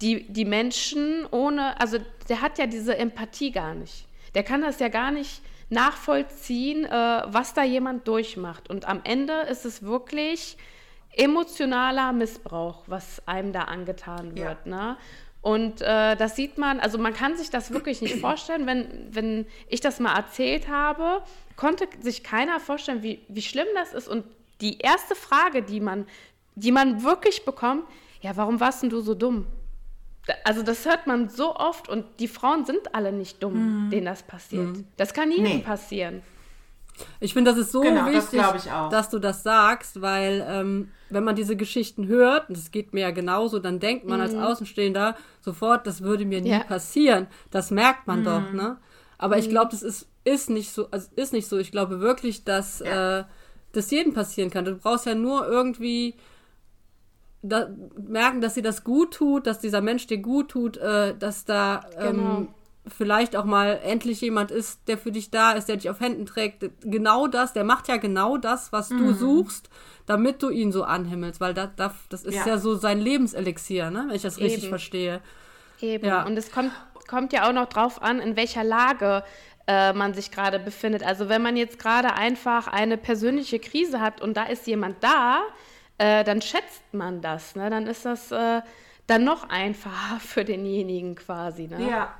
die, 0.00 0.32
die 0.32 0.44
Menschen 0.44 1.26
ohne, 1.30 1.78
also 1.80 1.98
der 2.28 2.40
hat 2.40 2.58
ja 2.58 2.66
diese 2.66 2.96
Empathie 2.96 3.50
gar 3.50 3.74
nicht. 3.74 4.06
Der 4.34 4.44
kann 4.44 4.62
das 4.62 4.78
ja 4.78 4.88
gar 4.88 5.10
nicht 5.10 5.42
nachvollziehen, 5.70 6.84
äh, 6.84 7.22
was 7.26 7.52
da 7.52 7.64
jemand 7.64 8.06
durchmacht. 8.06 8.70
Und 8.70 8.86
am 8.86 9.00
Ende 9.02 9.32
ist 9.50 9.64
es 9.64 9.82
wirklich 9.82 10.56
emotionaler 11.14 12.12
Missbrauch, 12.12 12.84
was 12.86 13.26
einem 13.26 13.52
da 13.52 13.62
angetan 13.62 14.36
wird. 14.36 14.66
Ja. 14.66 14.70
Ne? 14.70 14.96
Und 15.40 15.82
äh, 15.82 16.14
das 16.14 16.36
sieht 16.36 16.58
man, 16.58 16.78
also 16.78 16.98
man 16.98 17.12
kann 17.12 17.36
sich 17.36 17.50
das 17.50 17.72
wirklich 17.72 18.00
nicht 18.02 18.16
vorstellen. 18.20 18.66
Wenn, 18.66 19.08
wenn 19.10 19.46
ich 19.68 19.80
das 19.80 19.98
mal 19.98 20.14
erzählt 20.14 20.68
habe, 20.68 21.22
konnte 21.56 21.88
sich 22.00 22.22
keiner 22.22 22.60
vorstellen, 22.60 23.02
wie, 23.02 23.20
wie 23.28 23.42
schlimm 23.42 23.66
das 23.74 23.92
ist. 23.92 24.06
Und 24.06 24.24
die 24.62 24.78
erste 24.78 25.14
Frage, 25.14 25.62
die 25.62 25.80
man, 25.80 26.06
die 26.54 26.72
man 26.72 27.02
wirklich 27.02 27.44
bekommt, 27.44 27.84
ja, 28.22 28.36
warum 28.36 28.60
warst 28.60 28.82
denn 28.82 28.90
du 28.90 29.00
so 29.00 29.14
dumm? 29.14 29.46
Also 30.44 30.62
das 30.62 30.86
hört 30.86 31.08
man 31.08 31.28
so 31.28 31.56
oft 31.56 31.88
und 31.88 32.04
die 32.20 32.28
Frauen 32.28 32.64
sind 32.64 32.94
alle 32.94 33.12
nicht 33.12 33.42
dumm, 33.42 33.86
mhm. 33.86 33.90
denen 33.90 34.06
das 34.06 34.22
passiert. 34.22 34.76
Mhm. 34.76 34.86
Das 34.96 35.12
kann 35.12 35.30
jedem 35.30 35.44
nee. 35.44 35.58
passieren. 35.58 36.22
Ich 37.20 37.32
finde, 37.32 37.50
das 37.50 37.58
ist 37.58 37.72
so 37.72 37.80
genau, 37.80 38.06
wichtig, 38.06 38.40
das 38.40 38.68
dass 38.90 39.10
du 39.10 39.18
das 39.18 39.42
sagst, 39.42 40.00
weil 40.00 40.46
ähm, 40.48 40.90
wenn 41.10 41.24
man 41.24 41.34
diese 41.34 41.56
Geschichten 41.56 42.06
hört, 42.06 42.48
und 42.48 42.56
das 42.56 42.70
geht 42.70 42.92
mir 42.92 43.00
ja 43.00 43.10
genauso, 43.10 43.58
dann 43.58 43.80
denkt 43.80 44.06
man 44.06 44.18
mhm. 44.18 44.22
als 44.22 44.34
Außenstehender 44.34 45.16
sofort, 45.40 45.86
das 45.86 46.02
würde 46.02 46.24
mir 46.24 46.40
nie 46.40 46.50
ja. 46.50 46.60
passieren. 46.60 47.26
Das 47.50 47.70
merkt 47.70 48.06
man 48.06 48.20
mhm. 48.20 48.24
doch, 48.24 48.52
ne? 48.52 48.78
Aber 49.18 49.38
ich 49.38 49.46
mhm. 49.46 49.50
glaube, 49.50 49.70
das 49.70 49.82
ist, 49.82 50.08
ist 50.24 50.50
nicht 50.50 50.72
so, 50.72 50.88
also 50.90 51.08
ist 51.16 51.32
nicht 51.32 51.48
so. 51.48 51.58
Ich 51.58 51.72
glaube 51.72 52.00
wirklich, 52.00 52.44
dass 52.44 52.80
ja. 52.80 53.20
äh, 53.20 53.24
das 53.72 53.90
jedem 53.90 54.14
passieren 54.14 54.50
kann. 54.50 54.64
Du 54.64 54.76
brauchst 54.76 55.06
ja 55.06 55.14
nur 55.14 55.46
irgendwie 55.46 56.14
da, 57.42 57.68
merken, 57.96 58.40
dass 58.40 58.54
sie 58.54 58.62
das 58.62 58.84
gut 58.84 59.14
tut, 59.14 59.46
dass 59.46 59.58
dieser 59.58 59.80
Mensch 59.80 60.06
dir 60.06 60.18
gut 60.18 60.50
tut, 60.50 60.76
äh, 60.76 61.14
dass 61.16 61.44
da 61.44 61.80
ähm, 61.98 62.16
genau. 62.16 62.46
vielleicht 62.86 63.34
auch 63.36 63.44
mal 63.44 63.80
endlich 63.82 64.20
jemand 64.20 64.50
ist, 64.50 64.80
der 64.86 64.96
für 64.96 65.10
dich 65.10 65.30
da 65.30 65.52
ist, 65.52 65.68
der 65.68 65.76
dich 65.76 65.90
auf 65.90 66.00
Händen 66.00 66.24
trägt. 66.24 66.70
Genau 66.82 67.26
das, 67.26 67.52
der 67.52 67.64
macht 67.64 67.88
ja 67.88 67.96
genau 67.96 68.36
das, 68.36 68.72
was 68.72 68.90
mhm. 68.90 68.98
du 68.98 69.14
suchst, 69.14 69.68
damit 70.06 70.42
du 70.42 70.50
ihn 70.50 70.70
so 70.70 70.84
anhimmelst, 70.84 71.40
weil 71.40 71.54
das, 71.54 71.70
das, 71.76 71.92
das 72.08 72.22
ist 72.22 72.34
ja. 72.34 72.46
ja 72.46 72.58
so 72.58 72.76
sein 72.76 73.00
Lebenselixier, 73.00 73.90
ne? 73.90 74.04
wenn 74.08 74.16
ich 74.16 74.22
das 74.22 74.38
Eben. 74.38 74.46
richtig 74.46 74.68
verstehe. 74.68 75.20
Eben. 75.80 76.06
Ja. 76.06 76.24
Und 76.24 76.36
es 76.36 76.52
kommt, 76.52 76.70
kommt 77.08 77.32
ja 77.32 77.48
auch 77.48 77.52
noch 77.52 77.68
drauf 77.68 78.00
an, 78.00 78.20
in 78.20 78.36
welcher 78.36 78.62
Lage 78.62 79.24
äh, 79.66 79.92
man 79.92 80.14
sich 80.14 80.30
gerade 80.30 80.58
befindet. 80.58 81.02
Also 81.02 81.28
wenn 81.28 81.42
man 81.42 81.56
jetzt 81.56 81.78
gerade 81.78 82.14
einfach 82.14 82.66
eine 82.66 82.96
persönliche 82.96 83.58
Krise 83.58 84.00
hat 84.00 84.20
und 84.20 84.36
da 84.36 84.44
ist 84.44 84.66
jemand 84.66 85.02
da, 85.02 85.42
äh, 85.98 86.24
dann 86.24 86.42
schätzt 86.42 86.82
man 86.92 87.20
das. 87.20 87.54
Ne? 87.54 87.70
Dann 87.70 87.86
ist 87.86 88.04
das 88.04 88.32
äh, 88.32 88.62
dann 89.06 89.24
noch 89.24 89.48
einfacher 89.48 90.18
für 90.20 90.44
denjenigen 90.44 91.14
quasi. 91.14 91.68
Ne? 91.68 91.88
Ja. 91.88 92.14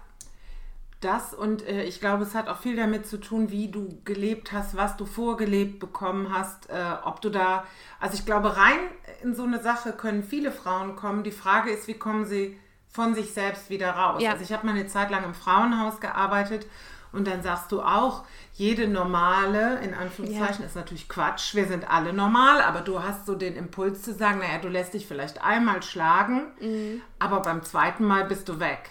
Das 1.01 1.35
und 1.35 1.67
äh, 1.67 1.83
ich 1.83 1.99
glaube, 1.99 2.23
es 2.23 2.33
hat 2.33 2.49
auch 2.49 2.59
viel 2.59 2.77
damit 2.77 3.09
zu 3.09 3.19
tun, 3.19 3.51
wie 3.51 3.69
du 3.69 4.01
gelebt 4.05 4.53
hast, 4.53 4.77
was 4.77 4.97
du 4.97 5.05
vorgelebt 5.05 5.81
bekommen 5.81 6.33
hast, 6.33 6.71
äh, 6.71 6.75
ob 7.03 7.21
du 7.21 7.29
da, 7.29 7.65
also 7.99 8.15
ich 8.15 8.25
glaube, 8.25 8.57
rein 8.57 8.79
in 9.25 9.35
so 9.35 9.43
eine 9.43 9.61
Sache 9.61 9.95
können 9.95 10.23
viele 10.23 10.53
Frauen 10.53 10.95
kommen. 10.95 11.25
Die 11.25 11.33
Frage 11.33 11.73
ist, 11.73 11.89
wie 11.89 11.95
kommen 11.95 12.25
sie 12.25 12.57
von 12.89 13.17
sich 13.17 13.33
selbst 13.33 13.69
wieder 13.69 13.91
raus? 13.91 14.23
Ja. 14.23 14.31
Also 14.31 14.45
ich 14.45 14.53
habe 14.53 14.65
mal 14.65 14.77
eine 14.77 14.87
Zeit 14.87 15.11
lang 15.11 15.25
im 15.25 15.35
Frauenhaus 15.35 15.99
gearbeitet 15.99 16.69
und 17.13 17.27
dann 17.27 17.43
sagst 17.43 17.71
du 17.73 17.83
auch, 17.83 18.25
jede 18.55 18.89
normale, 18.89 19.81
in 19.81 19.95
Anführungszeichen, 19.95 20.61
ja. 20.61 20.67
ist 20.67 20.77
natürlich 20.77 21.09
Quatsch. 21.09 21.55
Wir 21.55 21.67
sind 21.67 21.91
alle 21.91 22.13
normal, 22.13 22.61
aber 22.63 22.81
du 22.81 23.03
hast 23.03 23.27
so 23.27 23.35
den 23.35 23.57
Impuls 23.57 24.03
zu 24.03 24.13
sagen, 24.13 24.39
naja, 24.39 24.59
du 24.59 24.69
lässt 24.69 24.95
dich 24.95 25.07
vielleicht 25.07 25.43
einmal 25.43 25.83
schlagen, 25.83 26.47
mhm. 26.61 27.03
aber 27.19 27.41
beim 27.41 27.63
zweiten 27.63 28.05
Mal 28.05 28.25
bist 28.25 28.49
du 28.49 28.61
weg. 28.61 28.91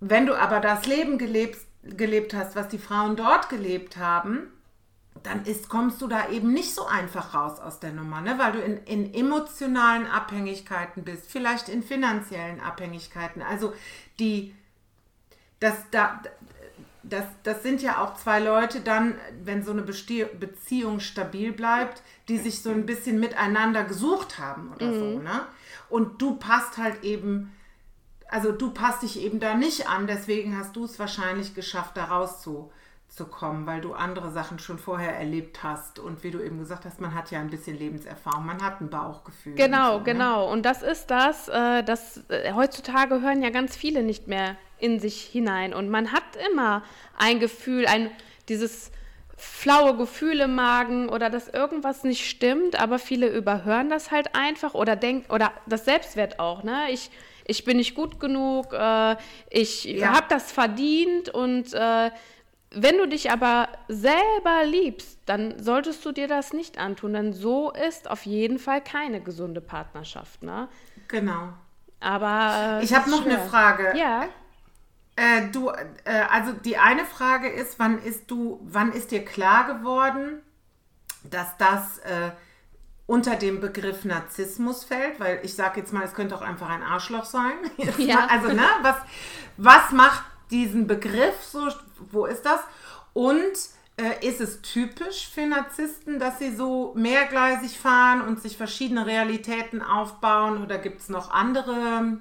Wenn 0.00 0.26
du 0.26 0.34
aber 0.34 0.60
das 0.60 0.86
Leben 0.86 1.18
gelebt, 1.18 1.58
gelebt 1.82 2.34
hast, 2.34 2.54
was 2.56 2.68
die 2.68 2.78
Frauen 2.78 3.16
dort 3.16 3.48
gelebt 3.48 3.96
haben, 3.96 4.52
dann 5.22 5.44
ist, 5.44 5.68
kommst 5.68 6.00
du 6.00 6.06
da 6.06 6.28
eben 6.28 6.52
nicht 6.52 6.74
so 6.74 6.86
einfach 6.86 7.34
raus 7.34 7.60
aus 7.60 7.80
der 7.80 7.92
Nummer, 7.92 8.20
ne? 8.20 8.38
weil 8.38 8.52
du 8.52 8.60
in, 8.60 8.78
in 8.84 9.14
emotionalen 9.14 10.06
Abhängigkeiten 10.06 11.04
bist, 11.04 11.30
vielleicht 11.30 11.68
in 11.68 11.82
finanziellen 11.82 12.60
Abhängigkeiten. 12.60 13.42
Also 13.42 13.72
die, 14.18 14.54
das, 15.60 15.74
da, 15.90 16.20
das, 17.08 17.24
das 17.42 17.62
sind 17.62 17.82
ja 17.82 18.02
auch 18.02 18.14
zwei 18.14 18.40
Leute 18.40 18.80
dann, 18.80 19.14
wenn 19.42 19.62
so 19.62 19.72
eine 19.72 19.82
Beziehung 19.82 21.00
stabil 21.00 21.52
bleibt, 21.52 22.02
die 22.28 22.38
sich 22.38 22.62
so 22.62 22.70
ein 22.70 22.86
bisschen 22.86 23.20
miteinander 23.20 23.84
gesucht 23.84 24.38
haben 24.38 24.72
oder 24.74 24.86
mhm. 24.86 24.98
so, 24.98 25.18
ne? 25.20 25.46
Und 25.88 26.20
du 26.20 26.36
passt 26.36 26.76
halt 26.76 27.02
eben, 27.02 27.52
also 28.28 28.52
du 28.52 28.70
passt 28.72 29.02
dich 29.02 29.20
eben 29.22 29.40
da 29.40 29.54
nicht 29.54 29.88
an, 29.88 30.06
deswegen 30.06 30.58
hast 30.58 30.76
du 30.76 30.84
es 30.84 30.98
wahrscheinlich 30.98 31.54
geschafft, 31.54 31.96
da 31.96 32.04
rauszukommen, 32.04 33.66
weil 33.66 33.80
du 33.80 33.94
andere 33.94 34.30
Sachen 34.30 34.58
schon 34.58 34.78
vorher 34.78 35.16
erlebt 35.16 35.62
hast 35.62 35.98
und 35.98 36.22
wie 36.24 36.30
du 36.30 36.40
eben 36.40 36.58
gesagt 36.58 36.84
hast, 36.84 37.00
man 37.00 37.14
hat 37.14 37.30
ja 37.30 37.40
ein 37.40 37.48
bisschen 37.48 37.78
Lebenserfahrung, 37.78 38.44
man 38.44 38.62
hat 38.62 38.82
ein 38.82 38.90
Bauchgefühl. 38.90 39.54
Genau, 39.54 39.92
und 39.92 39.92
so, 39.92 39.98
ne? 39.98 40.04
genau. 40.04 40.52
Und 40.52 40.66
das 40.66 40.82
ist 40.82 41.06
das, 41.10 41.48
äh, 41.48 41.82
das 41.82 42.28
äh, 42.28 42.52
heutzutage 42.52 43.22
hören 43.22 43.42
ja 43.42 43.48
ganz 43.50 43.74
viele 43.74 44.02
nicht 44.02 44.26
mehr 44.26 44.56
in 44.80 45.00
sich 45.00 45.22
hinein. 45.22 45.74
Und 45.74 45.88
man 45.88 46.12
hat 46.12 46.24
immer 46.50 46.82
ein 47.16 47.40
Gefühl, 47.40 47.86
ein, 47.86 48.10
dieses 48.48 48.90
flaue 49.36 49.96
Gefühl 49.96 50.40
im 50.40 50.56
Magen 50.56 51.08
oder 51.08 51.30
dass 51.30 51.48
irgendwas 51.48 52.02
nicht 52.02 52.28
stimmt, 52.28 52.80
aber 52.80 52.98
viele 52.98 53.28
überhören 53.28 53.88
das 53.88 54.10
halt 54.10 54.34
einfach 54.34 54.74
oder 54.74 54.96
denken, 54.96 55.32
oder 55.32 55.52
das 55.66 55.84
Selbstwert 55.84 56.40
auch, 56.40 56.64
ne? 56.64 56.90
Ich, 56.90 57.10
ich 57.44 57.64
bin 57.64 57.76
nicht 57.76 57.94
gut 57.94 58.18
genug, 58.18 58.72
äh, 58.72 59.16
ich 59.48 59.84
ja. 59.84 60.12
habe 60.12 60.26
das 60.28 60.50
verdient 60.50 61.28
und 61.28 61.72
äh, 61.72 62.10
wenn 62.70 62.98
du 62.98 63.06
dich 63.06 63.30
aber 63.30 63.68
selber 63.86 64.64
liebst, 64.66 65.18
dann 65.24 65.58
solltest 65.58 66.04
du 66.04 66.12
dir 66.12 66.28
das 66.28 66.52
nicht 66.52 66.78
antun, 66.78 67.12
denn 67.14 67.32
so 67.32 67.70
ist 67.70 68.10
auf 68.10 68.26
jeden 68.26 68.58
Fall 68.58 68.82
keine 68.82 69.20
gesunde 69.20 69.60
Partnerschaft, 69.60 70.42
ne? 70.42 70.68
Genau. 71.06 71.52
Aber 72.00 72.80
äh, 72.80 72.84
ich 72.84 72.92
habe 72.92 73.08
noch 73.08 73.22
schwer. 73.22 73.38
eine 73.38 73.48
Frage. 73.48 73.92
Ja. 73.96 74.28
Äh, 75.18 75.48
du, 75.50 75.70
äh, 75.70 76.20
also 76.30 76.52
die 76.52 76.78
eine 76.78 77.04
Frage 77.04 77.48
ist, 77.48 77.80
wann 77.80 77.98
ist 77.98 78.30
du, 78.30 78.60
wann 78.62 78.92
ist 78.92 79.10
dir 79.10 79.24
klar 79.24 79.66
geworden, 79.66 80.40
dass 81.24 81.56
das 81.56 81.98
äh, 81.98 82.30
unter 83.06 83.34
dem 83.34 83.60
Begriff 83.60 84.04
Narzissmus 84.04 84.84
fällt? 84.84 85.18
Weil 85.18 85.40
ich 85.42 85.56
sage 85.56 85.80
jetzt 85.80 85.92
mal, 85.92 86.04
es 86.04 86.14
könnte 86.14 86.36
auch 86.36 86.40
einfach 86.40 86.68
ein 86.68 86.84
Arschloch 86.84 87.24
sein. 87.24 87.54
Ja. 87.98 88.28
also, 88.30 88.52
ne, 88.52 88.62
was, 88.82 88.94
was 89.56 89.90
macht 89.90 90.22
diesen 90.52 90.86
Begriff 90.86 91.42
so, 91.42 91.68
wo 92.12 92.26
ist 92.26 92.42
das? 92.42 92.60
Und 93.12 93.58
äh, 93.96 94.24
ist 94.24 94.40
es 94.40 94.62
typisch 94.62 95.28
für 95.28 95.46
Narzissten, 95.46 96.20
dass 96.20 96.38
sie 96.38 96.54
so 96.54 96.92
mehrgleisig 96.94 97.76
fahren 97.76 98.22
und 98.22 98.40
sich 98.40 98.56
verschiedene 98.56 99.04
Realitäten 99.04 99.82
aufbauen? 99.82 100.62
Oder 100.62 100.78
gibt 100.78 101.00
es 101.00 101.08
noch 101.08 101.32
andere 101.32 102.20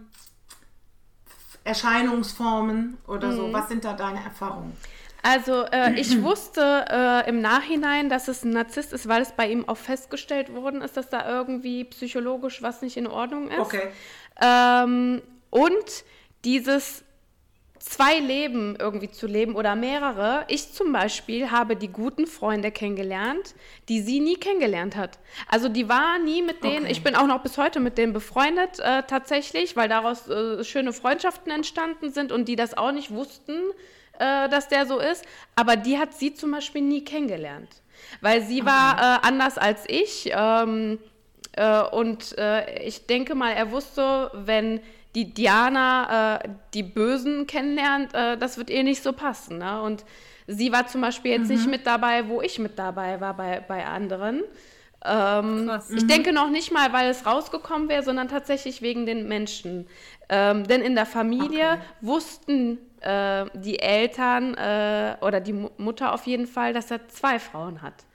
Erscheinungsformen 1.67 2.97
oder 3.07 3.27
mhm. 3.27 3.35
so? 3.35 3.53
Was 3.53 3.67
sind 3.67 3.85
da 3.85 3.93
deine 3.93 4.23
Erfahrungen? 4.23 4.75
Also 5.23 5.63
äh, 5.65 5.99
ich 5.99 6.21
wusste 6.21 6.85
äh, 6.89 7.29
im 7.29 7.41
Nachhinein, 7.41 8.07
dass 8.07 8.29
es 8.29 8.45
ein 8.45 8.51
Narzisst 8.51 8.93
ist, 8.93 9.07
weil 9.07 9.21
es 9.21 9.33
bei 9.33 9.49
ihm 9.49 9.67
auch 9.67 9.77
festgestellt 9.77 10.53
worden 10.53 10.81
ist, 10.81 10.95
dass 10.95 11.09
da 11.09 11.27
irgendwie 11.27 11.83
psychologisch 11.83 12.61
was 12.61 12.81
nicht 12.81 12.95
in 12.95 13.07
Ordnung 13.07 13.49
ist. 13.49 13.59
Okay. 13.59 13.89
Ähm, 14.41 15.21
und 15.49 16.05
dieses 16.45 17.03
zwei 17.89 18.19
Leben 18.19 18.75
irgendwie 18.77 19.09
zu 19.09 19.27
leben 19.27 19.55
oder 19.55 19.75
mehrere. 19.75 20.45
Ich 20.47 20.73
zum 20.73 20.91
Beispiel 20.91 21.51
habe 21.51 21.75
die 21.75 21.87
guten 21.87 22.27
Freunde 22.27 22.71
kennengelernt, 22.71 23.55
die 23.89 24.01
sie 24.01 24.19
nie 24.19 24.35
kennengelernt 24.35 24.95
hat. 24.95 25.19
Also 25.47 25.69
die 25.69 25.87
war 25.87 26.19
nie 26.19 26.41
mit 26.41 26.63
denen, 26.63 26.83
okay. 26.83 26.91
ich 26.91 27.03
bin 27.03 27.15
auch 27.15 27.27
noch 27.27 27.41
bis 27.41 27.57
heute 27.57 27.79
mit 27.79 27.97
denen 27.97 28.13
befreundet 28.13 28.79
äh, 28.79 29.03
tatsächlich, 29.03 29.75
weil 29.75 29.89
daraus 29.89 30.27
äh, 30.27 30.63
schöne 30.63 30.93
Freundschaften 30.93 31.51
entstanden 31.51 32.11
sind 32.11 32.31
und 32.31 32.47
die 32.47 32.55
das 32.55 32.77
auch 32.77 32.91
nicht 32.91 33.11
wussten, 33.11 33.53
äh, 34.19 34.49
dass 34.49 34.67
der 34.67 34.85
so 34.85 34.99
ist. 34.99 35.25
Aber 35.55 35.75
die 35.75 35.97
hat 35.97 36.13
sie 36.13 36.33
zum 36.33 36.51
Beispiel 36.51 36.81
nie 36.81 37.03
kennengelernt, 37.03 37.69
weil 38.21 38.41
sie 38.41 38.61
okay. 38.61 38.71
war 38.71 38.97
äh, 38.97 39.27
anders 39.27 39.57
als 39.57 39.83
ich. 39.87 40.31
Ähm, 40.33 40.99
äh, 41.53 41.81
und 41.81 42.37
äh, 42.37 42.83
ich 42.83 43.07
denke 43.07 43.33
mal, 43.35 43.51
er 43.51 43.71
wusste, 43.71 44.31
wenn 44.33 44.79
die 45.17 45.33
Diana 45.33 46.35
äh, 46.35 46.49
die 46.75 46.83
Bösen 46.83 47.47
kennenlernt, 47.47 48.13
äh, 48.13 48.37
das 48.37 48.59
wird 48.59 48.69
ihr 48.69 48.83
nicht 48.83 49.01
so 49.01 49.13
passen. 49.13 49.57
Ne? 49.57 49.81
Und 49.81 50.05
sie 50.45 50.71
war 50.71 50.85
zum 50.85 51.01
Beispiel 51.01 51.31
jetzt 51.31 51.49
mhm. 51.49 51.55
nicht 51.55 51.67
mit 51.67 51.87
dabei, 51.87 52.29
wo 52.29 52.39
ich 52.39 52.59
mit 52.59 52.77
dabei 52.77 53.19
war 53.19 53.35
bei, 53.35 53.59
bei 53.67 53.83
anderen. 53.83 54.43
Ähm, 55.03 55.71
ich 55.89 56.03
mhm. 56.03 56.07
denke 56.07 56.33
noch 56.33 56.51
nicht 56.51 56.71
mal, 56.71 56.93
weil 56.93 57.09
es 57.09 57.25
rausgekommen 57.25 57.89
wäre, 57.89 58.03
sondern 58.03 58.27
tatsächlich 58.27 58.83
wegen 58.83 59.07
den 59.07 59.27
Menschen. 59.27 59.87
Ähm, 60.29 60.67
denn 60.67 60.81
in 60.81 60.93
der 60.93 61.07
Familie 61.07 61.71
okay. 61.71 61.81
wussten 62.01 62.77
äh, 63.01 63.45
die 63.55 63.79
Eltern 63.79 64.53
äh, 64.53 65.15
oder 65.21 65.39
die 65.39 65.53
Mutter 65.77 66.13
auf 66.13 66.27
jeden 66.27 66.45
Fall, 66.45 66.73
dass 66.73 66.91
er 66.91 67.07
zwei 67.07 67.39
Frauen 67.39 67.81
hat. 67.81 68.05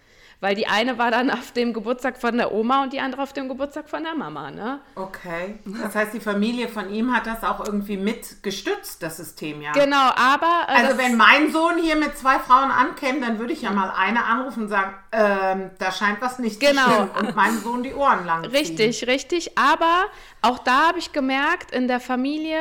Weil 0.42 0.56
die 0.56 0.66
eine 0.66 0.98
war 0.98 1.12
dann 1.12 1.30
auf 1.30 1.52
dem 1.52 1.72
Geburtstag 1.72 2.20
von 2.20 2.36
der 2.36 2.50
Oma 2.50 2.82
und 2.82 2.92
die 2.92 2.98
andere 2.98 3.22
auf 3.22 3.32
dem 3.32 3.48
Geburtstag 3.48 3.88
von 3.88 4.02
der 4.02 4.16
Mama, 4.16 4.50
ne? 4.50 4.80
Okay. 4.96 5.60
Das 5.80 5.94
heißt, 5.94 6.12
die 6.14 6.18
Familie 6.18 6.66
von 6.66 6.92
ihm 6.92 7.14
hat 7.14 7.28
das 7.28 7.44
auch 7.44 7.64
irgendwie 7.64 7.96
mit 7.96 8.42
gestützt, 8.42 9.04
das 9.04 9.18
System, 9.18 9.62
ja? 9.62 9.70
Genau, 9.70 10.10
aber... 10.16 10.66
Äh, 10.66 10.84
also 10.84 10.98
wenn 10.98 11.16
mein 11.16 11.52
Sohn 11.52 11.78
hier 11.78 11.94
mit 11.94 12.18
zwei 12.18 12.40
Frauen 12.40 12.72
ankäme, 12.72 13.20
dann 13.20 13.38
würde 13.38 13.52
ich 13.52 13.62
ja 13.62 13.70
mal 13.70 13.92
eine 13.96 14.24
anrufen 14.24 14.64
und 14.64 14.68
sagen, 14.68 14.94
ähm, 15.12 15.70
da 15.78 15.92
scheint 15.92 16.20
was 16.20 16.40
nicht 16.40 16.58
genau. 16.58 16.86
zu 16.86 16.90
stimmen 16.90 17.10
und 17.20 17.36
meinem 17.36 17.58
Sohn 17.60 17.84
die 17.84 17.94
Ohren 17.94 18.26
lang. 18.26 18.44
Richtig, 18.46 19.06
richtig. 19.06 19.56
Aber 19.56 20.06
auch 20.40 20.58
da 20.58 20.88
habe 20.88 20.98
ich 20.98 21.12
gemerkt, 21.12 21.70
in 21.70 21.86
der 21.86 22.00
Familie 22.00 22.58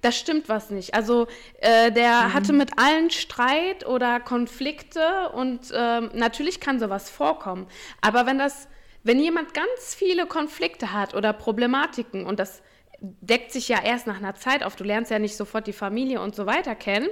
da 0.00 0.12
stimmt 0.12 0.48
was 0.48 0.70
nicht. 0.70 0.94
Also 0.94 1.26
äh, 1.60 1.90
der 1.90 2.28
mhm. 2.28 2.34
hatte 2.34 2.52
mit 2.52 2.78
allen 2.78 3.10
Streit 3.10 3.86
oder 3.86 4.20
Konflikte 4.20 5.30
und 5.30 5.72
ähm, 5.74 6.10
natürlich 6.14 6.60
kann 6.60 6.78
sowas 6.78 7.10
vorkommen. 7.10 7.66
Aber 8.00 8.26
wenn 8.26 8.38
das, 8.38 8.68
wenn 9.02 9.18
jemand 9.18 9.54
ganz 9.54 9.94
viele 9.94 10.26
Konflikte 10.26 10.92
hat 10.92 11.14
oder 11.14 11.32
Problematiken 11.32 12.26
und 12.26 12.38
das 12.38 12.62
deckt 13.00 13.52
sich 13.52 13.68
ja 13.68 13.82
erst 13.82 14.06
nach 14.06 14.18
einer 14.18 14.34
Zeit 14.34 14.62
auf, 14.62 14.76
du 14.76 14.84
lernst 14.84 15.10
ja 15.10 15.18
nicht 15.18 15.36
sofort 15.36 15.66
die 15.66 15.72
Familie 15.72 16.20
und 16.20 16.34
so 16.34 16.46
weiter 16.46 16.74
kennen, 16.74 17.08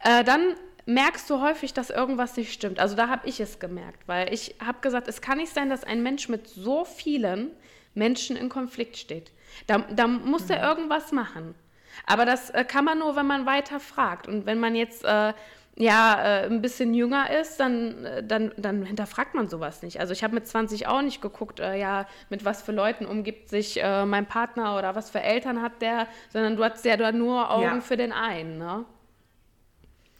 äh, 0.00 0.24
dann 0.24 0.54
merkst 0.86 1.28
du 1.30 1.40
häufig, 1.40 1.72
dass 1.72 1.90
irgendwas 1.90 2.36
nicht 2.36 2.52
stimmt. 2.52 2.78
Also 2.78 2.94
da 2.94 3.08
habe 3.08 3.28
ich 3.28 3.40
es 3.40 3.58
gemerkt, 3.58 4.06
weil 4.06 4.32
ich 4.32 4.54
habe 4.64 4.80
gesagt, 4.80 5.08
es 5.08 5.20
kann 5.20 5.38
nicht 5.38 5.52
sein, 5.52 5.70
dass 5.70 5.84
ein 5.84 6.02
Mensch 6.02 6.28
mit 6.28 6.46
so 6.48 6.84
vielen 6.84 7.50
Menschen 7.94 8.36
in 8.36 8.48
Konflikt 8.48 8.96
steht. 8.96 9.32
Da, 9.66 9.78
da 9.78 10.06
muss 10.06 10.44
mhm. 10.44 10.50
er 10.52 10.68
irgendwas 10.68 11.12
machen. 11.12 11.54
Aber 12.06 12.24
das 12.24 12.50
äh, 12.50 12.64
kann 12.64 12.84
man 12.84 12.98
nur, 12.98 13.16
wenn 13.16 13.26
man 13.26 13.46
weiter 13.46 13.80
fragt. 13.80 14.28
Und 14.28 14.46
wenn 14.46 14.60
man 14.60 14.74
jetzt 14.74 15.04
äh, 15.04 15.32
ja 15.76 16.22
äh, 16.22 16.46
ein 16.46 16.62
bisschen 16.62 16.94
jünger 16.94 17.30
ist, 17.30 17.58
dann, 17.58 18.04
äh, 18.04 18.22
dann, 18.24 18.52
dann 18.56 18.84
hinterfragt 18.84 19.34
man 19.34 19.48
sowas 19.48 19.82
nicht. 19.82 20.00
Also 20.00 20.12
ich 20.12 20.22
habe 20.22 20.34
mit 20.34 20.46
20 20.46 20.86
auch 20.86 21.02
nicht 21.02 21.20
geguckt, 21.20 21.60
äh, 21.60 21.78
ja, 21.78 22.06
mit 22.30 22.44
was 22.44 22.62
für 22.62 22.72
Leuten 22.72 23.06
umgibt 23.06 23.48
sich 23.48 23.82
äh, 23.82 24.06
mein 24.06 24.26
Partner 24.26 24.76
oder 24.78 24.94
was 24.94 25.10
für 25.10 25.20
Eltern 25.20 25.62
hat 25.62 25.82
der, 25.82 26.06
sondern 26.32 26.56
du 26.56 26.64
hast 26.64 26.84
ja 26.84 26.96
da 26.96 27.12
nur 27.12 27.50
Augen 27.50 27.64
ja. 27.64 27.80
für 27.80 27.96
den 27.96 28.12
einen. 28.12 28.58
Ne? 28.58 28.84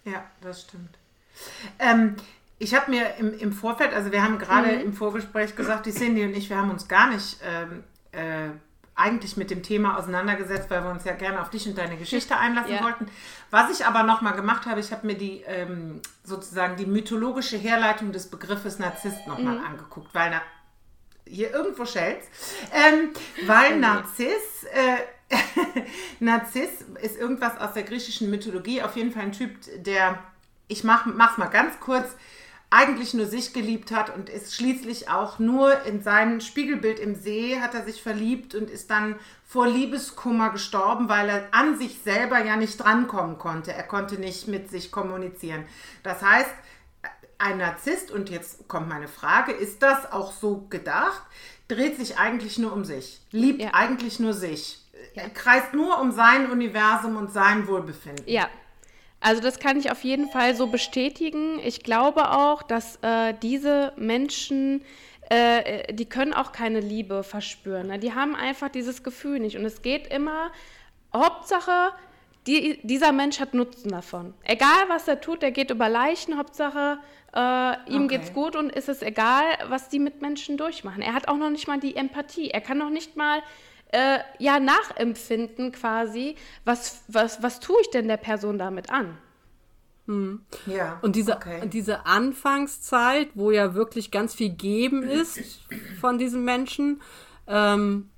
Ja, 0.04 0.24
das 0.40 0.62
stimmt. 0.62 0.98
Ähm, 1.78 2.16
ich 2.58 2.74
habe 2.74 2.90
mir 2.90 3.14
im, 3.18 3.37
im 3.38 3.52
Vorfeld, 3.52 3.92
also 3.92 4.12
wir 4.12 4.22
haben 4.22 4.38
gerade 4.38 4.72
mhm. 4.72 4.82
im 4.82 4.92
Vorgespräch 4.92 5.56
gesagt, 5.56 5.87
die 5.87 5.92
Cindy 5.92 6.24
und 6.24 6.34
ich, 6.37 6.50
wir 6.50 6.56
haben 6.56 6.70
uns 6.70 6.88
gar 6.88 7.10
nicht 7.10 7.38
ähm, 7.44 7.84
äh, 8.12 8.50
eigentlich 8.96 9.37
mit 9.37 9.50
dem 9.50 9.62
Thema 9.62 9.98
auseinandergesetzt, 9.98 10.70
weil 10.70 10.85
wir 10.85 10.90
uns 10.90 11.04
ja 11.04 11.14
gerne 11.14 11.40
auf 11.40 11.50
dich 11.50 11.66
und 11.66 11.76
deine 11.76 11.96
Geschichte 11.96 12.37
einlassen 12.38 12.74
ja. 12.74 12.83
wollten. 12.83 13.07
Was 13.50 13.70
ich 13.70 13.87
aber 13.87 14.02
nochmal 14.02 14.35
gemacht 14.35 14.66
habe, 14.66 14.80
ich 14.80 14.92
habe 14.92 15.07
mir 15.07 15.16
die 15.16 15.42
ähm, 15.46 16.00
sozusagen 16.22 16.76
die 16.76 16.87
mythologische 16.87 17.57
Herleitung 17.57 18.12
des 18.12 18.28
Begriffes 18.30 18.78
Narzisst 18.78 19.26
nochmal 19.26 19.59
mhm. 19.59 19.64
angeguckt, 19.64 20.14
weil 20.14 20.30
na, 20.30 20.42
hier 21.26 21.52
irgendwo 21.52 21.87
schellt's, 21.87 22.26
ähm, 22.72 23.11
weil. 23.46 23.78
Narziss 23.78 24.64
äh, 24.72 24.98
Narziss 26.20 26.83
ist 27.02 27.16
irgendwas 27.16 27.59
aus 27.59 27.72
der 27.72 27.83
griechischen 27.83 28.30
Mythologie, 28.30 28.83
auf 28.83 28.96
jeden 28.96 29.12
Fall 29.12 29.22
ein 29.22 29.33
Typ, 29.33 29.52
der, 29.76 30.18
ich 30.68 30.85
mach, 30.85 31.07
mach's 31.07 31.38
mal 31.38 31.46
ganz 31.46 31.80
kurz, 31.80 32.14
eigentlich 32.74 33.14
nur 33.14 33.26
sich 33.26 33.52
geliebt 33.52 33.92
hat 33.92 34.14
und 34.14 34.28
ist 34.28 34.54
schließlich 34.54 35.08
auch 35.08 35.38
nur 35.38 35.82
in 35.84 36.02
sein 36.02 36.40
Spiegelbild 36.40 36.98
im 36.98 37.14
See 37.14 37.60
hat 37.60 37.74
er 37.74 37.84
sich 37.84 38.02
verliebt 38.02 38.54
und 38.54 38.68
ist 38.68 38.90
dann 38.90 39.16
vor 39.46 39.68
Liebeskummer 39.68 40.50
gestorben, 40.50 41.08
weil 41.08 41.28
er 41.28 41.48
an 41.52 41.78
sich 41.78 42.00
selber 42.02 42.44
ja 42.44 42.56
nicht 42.56 42.76
drankommen 42.76 43.38
konnte. 43.38 43.72
Er 43.72 43.84
konnte 43.84 44.16
nicht 44.16 44.48
mit 44.48 44.70
sich 44.70 44.90
kommunizieren. 44.90 45.64
Das 46.02 46.22
heißt, 46.22 46.50
ein 47.38 47.58
Narzisst, 47.58 48.10
und 48.10 48.28
jetzt 48.28 48.66
kommt 48.66 48.88
meine 48.88 49.08
Frage, 49.08 49.52
ist 49.52 49.82
das 49.82 50.10
auch 50.10 50.32
so 50.32 50.66
gedacht, 50.68 51.22
dreht 51.68 51.96
sich 51.96 52.18
eigentlich 52.18 52.58
nur 52.58 52.72
um 52.72 52.84
sich, 52.84 53.20
liebt 53.30 53.62
ja. 53.62 53.70
eigentlich 53.72 54.18
nur 54.18 54.34
sich 54.34 54.84
er 55.14 55.30
kreist 55.30 55.74
nur 55.74 56.00
um 56.00 56.12
sein 56.12 56.50
Universum 56.50 57.16
und 57.16 57.32
sein 57.32 57.66
Wohlbefinden. 57.66 58.24
Ja. 58.26 58.48
Also 59.24 59.40
das 59.40 59.58
kann 59.58 59.78
ich 59.78 59.90
auf 59.90 60.04
jeden 60.04 60.28
Fall 60.28 60.54
so 60.54 60.66
bestätigen. 60.66 61.58
Ich 61.64 61.82
glaube 61.82 62.30
auch, 62.32 62.62
dass 62.62 62.98
äh, 63.00 63.32
diese 63.40 63.94
Menschen, 63.96 64.84
äh, 65.30 65.94
die 65.94 66.04
können 66.04 66.34
auch 66.34 66.52
keine 66.52 66.80
Liebe 66.80 67.22
verspüren. 67.22 67.87
Ne? 67.87 67.98
Die 67.98 68.12
haben 68.12 68.37
einfach 68.37 68.68
dieses 68.68 69.02
Gefühl 69.02 69.40
nicht. 69.40 69.56
Und 69.56 69.64
es 69.64 69.80
geht 69.80 70.08
immer, 70.08 70.52
Hauptsache, 71.14 71.92
die, 72.46 72.80
dieser 72.82 73.12
Mensch 73.12 73.40
hat 73.40 73.54
Nutzen 73.54 73.88
davon. 73.88 74.34
Egal, 74.42 74.88
was 74.88 75.08
er 75.08 75.22
tut, 75.22 75.42
er 75.42 75.52
geht 75.52 75.70
über 75.70 75.88
Leichen, 75.88 76.37
Hauptsache, 76.37 76.98
äh, 77.34 77.90
ihm 77.90 78.04
okay. 78.04 78.18
geht's 78.18 78.34
gut 78.34 78.56
und 78.56 78.70
ist 78.70 78.90
es 78.90 79.00
egal, 79.00 79.44
was 79.68 79.88
die 79.88 80.00
Mitmenschen 80.00 80.58
durchmachen. 80.58 81.00
Er 81.00 81.14
hat 81.14 81.28
auch 81.28 81.38
noch 81.38 81.48
nicht 81.48 81.66
mal 81.66 81.80
die 81.80 81.96
Empathie. 81.96 82.50
Er 82.50 82.60
kann 82.60 82.76
noch 82.76 82.90
nicht 82.90 83.16
mal 83.16 83.42
äh, 83.94 84.18
ja 84.40 84.59
nachempfinden 84.59 85.70
quasi, 85.70 86.35
was, 86.64 87.02
was, 87.07 87.42
was 87.42 87.61
tue 87.61 87.76
ich 87.80 87.90
denn 87.90 88.09
der 88.09 88.16
Person 88.16 88.59
damit 88.59 88.90
an? 88.90 89.16
Hm. 90.07 90.40
Ja, 90.66 90.98
und 91.00 91.16
diese, 91.16 91.37
okay. 91.37 91.66
diese 91.68 92.04
Anfangszeit, 92.04 93.28
wo 93.35 93.52
ja 93.52 93.74
wirklich 93.74 94.11
ganz 94.11 94.35
viel 94.35 94.50
geben 94.50 95.02
ist 95.04 95.38
von 96.00 96.18
diesen 96.18 96.44
Menschen, 96.44 97.00
ähm, 97.46 98.11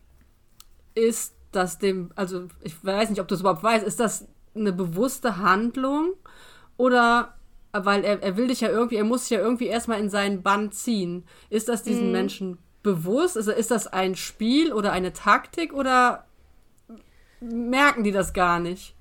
ist 0.95 1.35
das 1.53 1.79
dem, 1.79 2.11
also 2.17 2.49
ich 2.62 2.83
weiß 2.83 3.11
nicht, 3.11 3.21
ob 3.21 3.29
du 3.29 3.35
es 3.35 3.43
überhaupt 3.43 3.62
weißt, 3.62 3.87
ist 3.87 4.01
das 4.01 4.27
eine 4.55 4.73
bewusste 4.73 5.37
Handlung 5.37 6.15
oder 6.79 7.35
weil 7.73 8.03
er, 8.03 8.23
er 8.23 8.39
will 8.39 8.49
dich 8.49 8.62
ja 8.62 8.71
irgendwie, 8.71 8.97
er 8.97 9.05
muss 9.05 9.23
dich 9.29 9.31
ja 9.31 9.41
irgendwie 9.41 9.67
erstmal 9.67 10.01
in 10.01 10.09
seinen 10.09 10.43
Bann 10.43 10.73
ziehen. 10.73 11.25
Ist 11.51 11.69
das 11.69 11.83
diesen 11.83 12.07
mhm. 12.07 12.12
Menschen 12.12 12.59
bewusst? 12.87 13.37
Ist, 13.37 13.49
ist 13.49 13.72
das 13.72 13.88
ein 13.88 14.14
Spiel 14.14 14.72
oder 14.72 14.92
eine 14.92 15.12
Taktik 15.12 15.75
oder 15.75 16.25
merken 17.40 18.05
die 18.05 18.12
das 18.12 18.33
gar 18.33 18.61
nicht? 18.61 18.94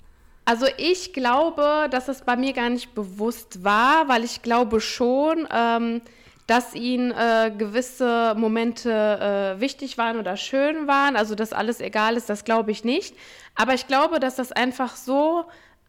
Also 0.44 0.66
ich 0.76 1.12
glaube, 1.12 1.88
dass 1.90 2.08
es 2.08 2.22
bei 2.22 2.36
mir 2.36 2.52
gar 2.52 2.68
nicht 2.68 2.94
bewusst 2.94 3.64
war, 3.64 4.08
weil 4.08 4.24
ich 4.24 4.42
glaube 4.42 4.80
schon, 4.80 5.46
ähm, 5.52 6.02
dass 6.48 6.74
ihnen 6.74 7.12
äh, 7.12 7.52
gewisse 7.56 8.34
Momente 8.36 8.90
äh, 8.90 9.60
wichtig 9.60 9.98
waren 9.98 10.18
oder 10.18 10.36
schön 10.36 10.88
waren. 10.88 11.16
Also 11.16 11.36
dass 11.36 11.52
alles 11.52 11.80
egal 11.80 12.16
ist, 12.16 12.28
das 12.28 12.44
glaube 12.44 12.72
ich 12.72 12.82
nicht. 12.82 13.16
Aber 13.54 13.74
ich 13.74 13.86
glaube, 13.86 14.18
dass 14.18 14.34
das 14.34 14.50
einfach 14.50 14.96
so 14.96 15.44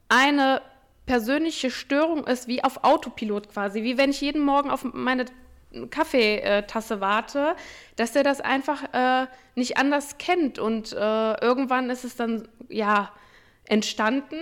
eine 0.08 0.62
persönliche 1.08 1.72
Störung 1.72 2.28
ist, 2.28 2.48
wie 2.48 2.64
auf 2.64 2.84
Autopilot 2.84 3.50
quasi, 3.50 3.82
wie 3.82 3.98
wenn 3.98 4.12
ich 4.12 4.22
jeden 4.22 4.44
Morgen 4.44 4.70
auf 4.70 4.84
meine 4.84 5.26
Kaffeetasse 5.90 7.02
warte, 7.02 7.56
dass 7.96 8.16
er 8.16 8.24
das 8.24 8.42
einfach 8.42 8.84
äh, 8.94 9.28
nicht 9.56 9.78
anders 9.78 10.18
kennt. 10.18 10.60
Und 10.60 10.94
äh, 10.94 11.42
irgendwann 11.42 11.90
ist 11.90 12.04
es 12.04 12.16
dann 12.16 12.48
ja 12.70 13.12
entstanden. 13.66 14.38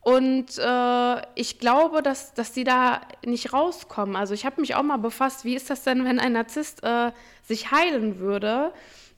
Und 0.00 0.58
äh, 0.58 1.22
ich 1.34 1.58
glaube, 1.58 2.02
dass, 2.02 2.32
dass 2.34 2.52
die 2.52 2.64
da 2.64 3.02
nicht 3.24 3.52
rauskommen. 3.52 4.16
Also 4.16 4.34
ich 4.34 4.46
habe 4.46 4.60
mich 4.60 4.74
auch 4.74 4.82
mal 4.82 4.96
befasst, 4.96 5.44
wie 5.44 5.54
ist 5.54 5.70
das 5.70 5.82
denn, 5.84 6.04
wenn 6.04 6.18
ein 6.18 6.32
Narzisst 6.32 6.82
äh, 6.82 7.12
sich 7.42 7.70
heilen 7.70 8.18
würde? 8.18 8.72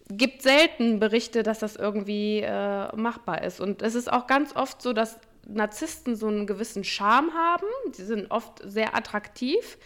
Gibt 0.09 0.42
selten 0.42 0.98
Berichte, 0.98 1.42
dass 1.42 1.61
das 1.61 1.76
irgendwie 1.76 2.40
äh, 2.40 2.96
machbar 2.96 3.44
ist. 3.44 3.61
Und 3.61 3.83
es 3.83 3.94
ist 3.94 4.12
auch 4.12 4.26
ganz 4.26 4.57
oft 4.57 4.83
so, 4.83 4.92
dass 4.92 5.18
Narzissten 5.46 6.16
so 6.16 6.26
einen 6.26 6.46
gewissen 6.46 6.83
Charme 6.83 7.33
haben. 7.35 7.66
Die 7.96 8.03
sind 8.03 8.31
oft 8.31 8.61
sehr 8.64 8.96
attraktiv 8.96 9.79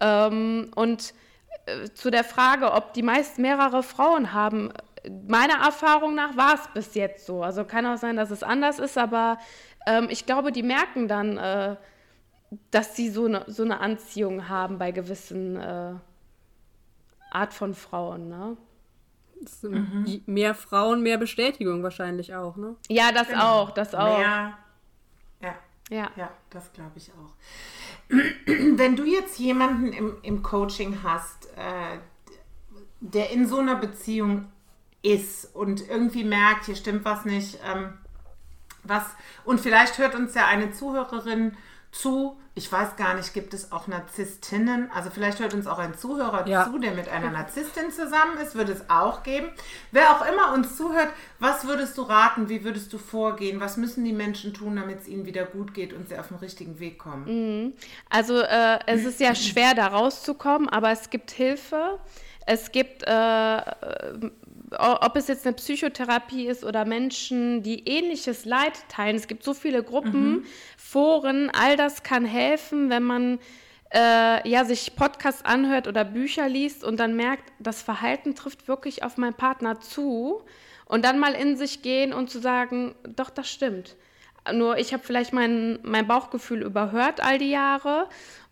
ähm, 0.00 0.70
und 0.74 1.14
äh, 1.66 1.90
zu 1.94 2.10
der 2.10 2.24
Frage, 2.24 2.72
ob 2.72 2.92
die 2.94 3.02
meist 3.02 3.38
mehrere 3.38 3.82
Frauen 3.82 4.32
haben, 4.32 4.72
meiner 5.28 5.64
Erfahrung 5.64 6.14
nach 6.14 6.36
war 6.36 6.54
es 6.54 6.68
bis 6.74 6.94
jetzt 6.94 7.26
so. 7.26 7.42
Also 7.42 7.64
kann 7.64 7.86
auch 7.86 7.98
sein, 7.98 8.16
dass 8.16 8.30
es 8.30 8.42
anders 8.42 8.78
ist, 8.78 8.98
aber 8.98 9.38
ähm, 9.86 10.08
ich 10.10 10.26
glaube, 10.26 10.52
die 10.52 10.62
merken 10.62 11.08
dann, 11.08 11.38
äh, 11.38 11.76
dass 12.70 12.96
sie 12.96 13.10
so 13.10 13.26
eine, 13.26 13.44
so 13.46 13.62
eine 13.62 13.80
Anziehung 13.80 14.48
haben 14.48 14.78
bei 14.78 14.92
gewissen 14.92 15.56
äh, 15.56 15.94
Art 17.30 17.52
von 17.52 17.74
Frauen. 17.74 18.28
Ne? 18.28 18.56
Mhm. 19.62 20.22
Mehr 20.26 20.54
Frauen, 20.54 21.02
mehr 21.02 21.18
Bestätigung 21.18 21.82
wahrscheinlich 21.82 22.34
auch, 22.34 22.56
ne? 22.56 22.76
Ja, 22.88 23.12
das 23.12 23.28
genau. 23.28 23.62
auch, 23.62 23.70
das 23.70 23.94
auch. 23.94 24.18
Mehr, 24.18 24.58
ja, 25.42 25.54
ja. 25.90 26.10
ja 26.16 26.30
das 26.50 26.72
glaube 26.72 26.92
ich 26.96 27.10
auch. 27.12 27.32
Wenn 28.46 28.96
du 28.96 29.04
jetzt 29.04 29.38
jemanden 29.38 29.92
im, 29.92 30.16
im 30.22 30.42
Coaching 30.42 31.02
hast, 31.02 31.46
äh, 31.56 31.98
der 33.00 33.30
in 33.30 33.46
so 33.46 33.58
einer 33.58 33.76
Beziehung 33.76 34.46
ist 35.02 35.54
und 35.54 35.88
irgendwie 35.88 36.24
merkt, 36.24 36.66
hier 36.66 36.76
stimmt 36.76 37.04
was 37.04 37.24
nicht, 37.24 37.58
ähm, 37.64 37.94
was, 38.82 39.04
und 39.44 39.60
vielleicht 39.60 39.98
hört 39.98 40.14
uns 40.14 40.34
ja 40.34 40.46
eine 40.46 40.72
Zuhörerin 40.72 41.56
zu, 42.00 42.36
ich 42.54 42.70
weiß 42.70 42.96
gar 42.96 43.14
nicht, 43.14 43.34
gibt 43.34 43.52
es 43.52 43.70
auch 43.72 43.86
Narzisstinnen? 43.86 44.90
Also 44.90 45.10
vielleicht 45.10 45.40
hört 45.40 45.52
uns 45.54 45.66
auch 45.66 45.78
ein 45.78 45.96
Zuhörer 45.96 46.46
ja. 46.46 46.64
zu, 46.64 46.78
der 46.78 46.92
mit 46.92 47.08
einer 47.08 47.30
Narzisstin 47.30 47.90
zusammen 47.90 48.38
ist, 48.42 48.54
würde 48.54 48.72
es 48.72 48.88
auch 48.88 49.22
geben. 49.22 49.48
Wer 49.92 50.10
auch 50.10 50.26
immer 50.26 50.54
uns 50.54 50.76
zuhört, 50.76 51.08
was 51.38 51.66
würdest 51.66 51.98
du 51.98 52.02
raten? 52.02 52.48
Wie 52.48 52.64
würdest 52.64 52.92
du 52.92 52.98
vorgehen? 52.98 53.60
Was 53.60 53.76
müssen 53.76 54.04
die 54.04 54.12
Menschen 54.12 54.54
tun, 54.54 54.76
damit 54.76 55.00
es 55.00 55.08
ihnen 55.08 55.26
wieder 55.26 55.44
gut 55.44 55.74
geht 55.74 55.92
und 55.92 56.08
sie 56.08 56.18
auf 56.18 56.28
den 56.28 56.38
richtigen 56.38 56.78
Weg 56.78 56.98
kommen? 56.98 57.24
Mhm. 57.64 57.72
Also 58.08 58.40
äh, 58.40 58.78
es 58.86 59.04
ist 59.04 59.20
ja 59.20 59.34
schwer, 59.34 59.74
da 59.74 59.88
rauszukommen, 59.88 60.68
aber 60.68 60.90
es 60.90 61.10
gibt 61.10 61.30
Hilfe. 61.30 61.98
Es 62.46 62.70
gibt 62.70 63.02
äh, 63.02 63.60
ob 64.70 65.16
es 65.16 65.28
jetzt 65.28 65.46
eine 65.46 65.54
Psychotherapie 65.54 66.46
ist 66.46 66.64
oder 66.64 66.84
Menschen, 66.84 67.62
die 67.62 67.86
ähnliches 67.88 68.44
Leid 68.44 68.72
teilen. 68.88 69.16
Es 69.16 69.28
gibt 69.28 69.44
so 69.44 69.54
viele 69.54 69.82
Gruppen, 69.82 70.30
mhm. 70.30 70.44
Foren, 70.76 71.50
all 71.50 71.76
das 71.76 72.02
kann 72.02 72.24
helfen, 72.24 72.90
wenn 72.90 73.02
man 73.02 73.38
äh, 73.94 74.48
ja, 74.48 74.64
sich 74.64 74.96
Podcasts 74.96 75.44
anhört 75.44 75.86
oder 75.86 76.04
Bücher 76.04 76.48
liest 76.48 76.84
und 76.84 76.98
dann 76.98 77.14
merkt, 77.14 77.52
das 77.58 77.82
Verhalten 77.82 78.34
trifft 78.34 78.68
wirklich 78.68 79.02
auf 79.04 79.16
meinen 79.16 79.34
Partner 79.34 79.80
zu 79.80 80.42
und 80.86 81.04
dann 81.04 81.18
mal 81.18 81.34
in 81.34 81.56
sich 81.56 81.82
gehen 81.82 82.12
und 82.12 82.30
zu 82.30 82.40
sagen, 82.40 82.94
doch, 83.04 83.30
das 83.30 83.48
stimmt. 83.50 83.96
Nur 84.52 84.78
ich 84.78 84.92
habe 84.92 85.02
vielleicht 85.02 85.32
mein, 85.32 85.78
mein 85.82 86.06
Bauchgefühl 86.06 86.62
überhört 86.62 87.20
all 87.20 87.38
die 87.38 87.50
Jahre 87.50 88.08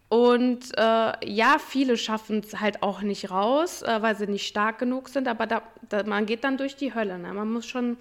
und 0.08 0.76
äh, 0.76 1.26
ja, 1.26 1.56
viele 1.58 1.96
schaffen 1.96 2.40
es 2.44 2.60
halt 2.60 2.82
auch 2.82 3.02
nicht 3.02 3.30
raus, 3.30 3.82
äh, 3.82 4.02
weil 4.02 4.16
sie 4.16 4.26
nicht 4.26 4.46
stark 4.46 4.78
genug 4.78 5.08
sind, 5.08 5.26
aber 5.26 5.46
da, 5.46 5.62
da, 5.88 6.04
man 6.04 6.26
geht 6.26 6.44
dann 6.44 6.56
durch 6.56 6.76
die 6.76 6.94
Hölle. 6.94 7.18
Ne? 7.18 7.32
Man 7.32 7.50
muss 7.50 7.66
schon 7.66 7.96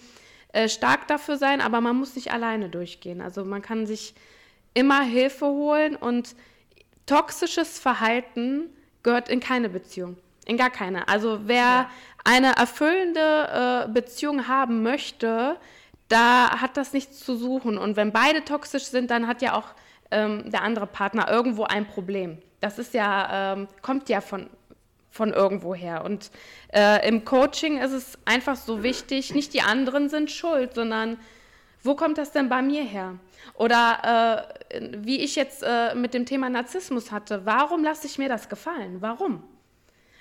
äh, 0.52 0.70
stark 0.70 1.08
dafür 1.08 1.38
sein, 1.38 1.62
aber 1.62 1.82
man 1.82 1.96
muss 1.96 2.16
nicht 2.16 2.32
alleine 2.32 2.70
durchgehen. 2.70 3.22
Also 3.22 3.46
man 3.46 3.62
kann 3.62 3.88
sich 3.88 4.14
immer 4.74 5.02
Hilfe 5.02 5.46
holen 5.48 5.96
und 5.96 6.36
toxisches 7.06 7.80
Verhalten 7.80 8.70
gehört 9.02 9.30
in 9.30 9.40
keine 9.40 9.70
Beziehung. 9.70 10.18
In 10.46 10.58
gar 10.58 10.70
keine. 10.70 11.08
Also 11.08 11.42
wer 11.46 11.58
ja. 11.58 11.90
eine 12.26 12.56
erfüllende 12.56 13.86
äh, 13.88 13.92
Beziehung 13.92 14.48
haben 14.48 14.84
möchte, 14.84 15.58
da 16.10 16.62
hat 16.62 16.78
das 16.78 16.94
nichts 16.94 17.20
zu 17.20 17.36
suchen. 17.36 17.78
Und 17.78 17.96
wenn 17.96 18.12
beide 18.12 18.44
toxisch 18.44 18.86
sind, 18.86 19.10
dann 19.10 19.28
hat 19.28 19.42
ja 19.42 19.56
auch 19.56 19.74
ähm, 20.14 20.52
der 20.52 20.62
andere 20.62 20.88
Partner 20.88 21.30
irgendwo 21.30 21.64
ein 21.64 21.86
Problem. 21.88 22.38
Das 22.62 22.80
ist 22.80 22.94
ja, 22.94 23.54
ähm, 23.54 23.68
kommt 23.82 24.08
ja 24.10 24.22
von, 24.22 24.50
von 25.10 25.34
irgendwo 25.34 25.76
her. 25.76 26.04
Und 26.06 26.32
äh, 26.74 27.08
im 27.08 27.26
Coaching 27.26 27.80
ist 27.80 27.92
es 27.92 28.18
einfach 28.26 28.56
so 28.56 28.84
wichtig, 28.84 29.34
nicht 29.34 29.54
die 29.54 29.62
anderen 29.62 30.10
sind 30.10 30.32
schuld, 30.32 30.76
sondern 30.76 31.18
wo 31.82 31.96
kommt 31.96 32.18
das 32.18 32.32
denn 32.32 32.48
bei 32.48 32.62
mir 32.62 32.84
her? 32.84 33.16
Oder 33.56 34.48
äh, 34.72 34.90
wie 34.98 35.20
ich 35.20 35.36
jetzt 35.36 35.64
äh, 35.64 35.94
mit 35.96 36.14
dem 36.14 36.26
Thema 36.26 36.50
Narzissmus 36.50 37.12
hatte, 37.12 37.46
warum 37.46 37.84
lasse 37.84 38.08
ich 38.08 38.18
mir 38.18 38.30
das 38.30 38.48
gefallen? 38.48 39.02
Warum? 39.02 39.44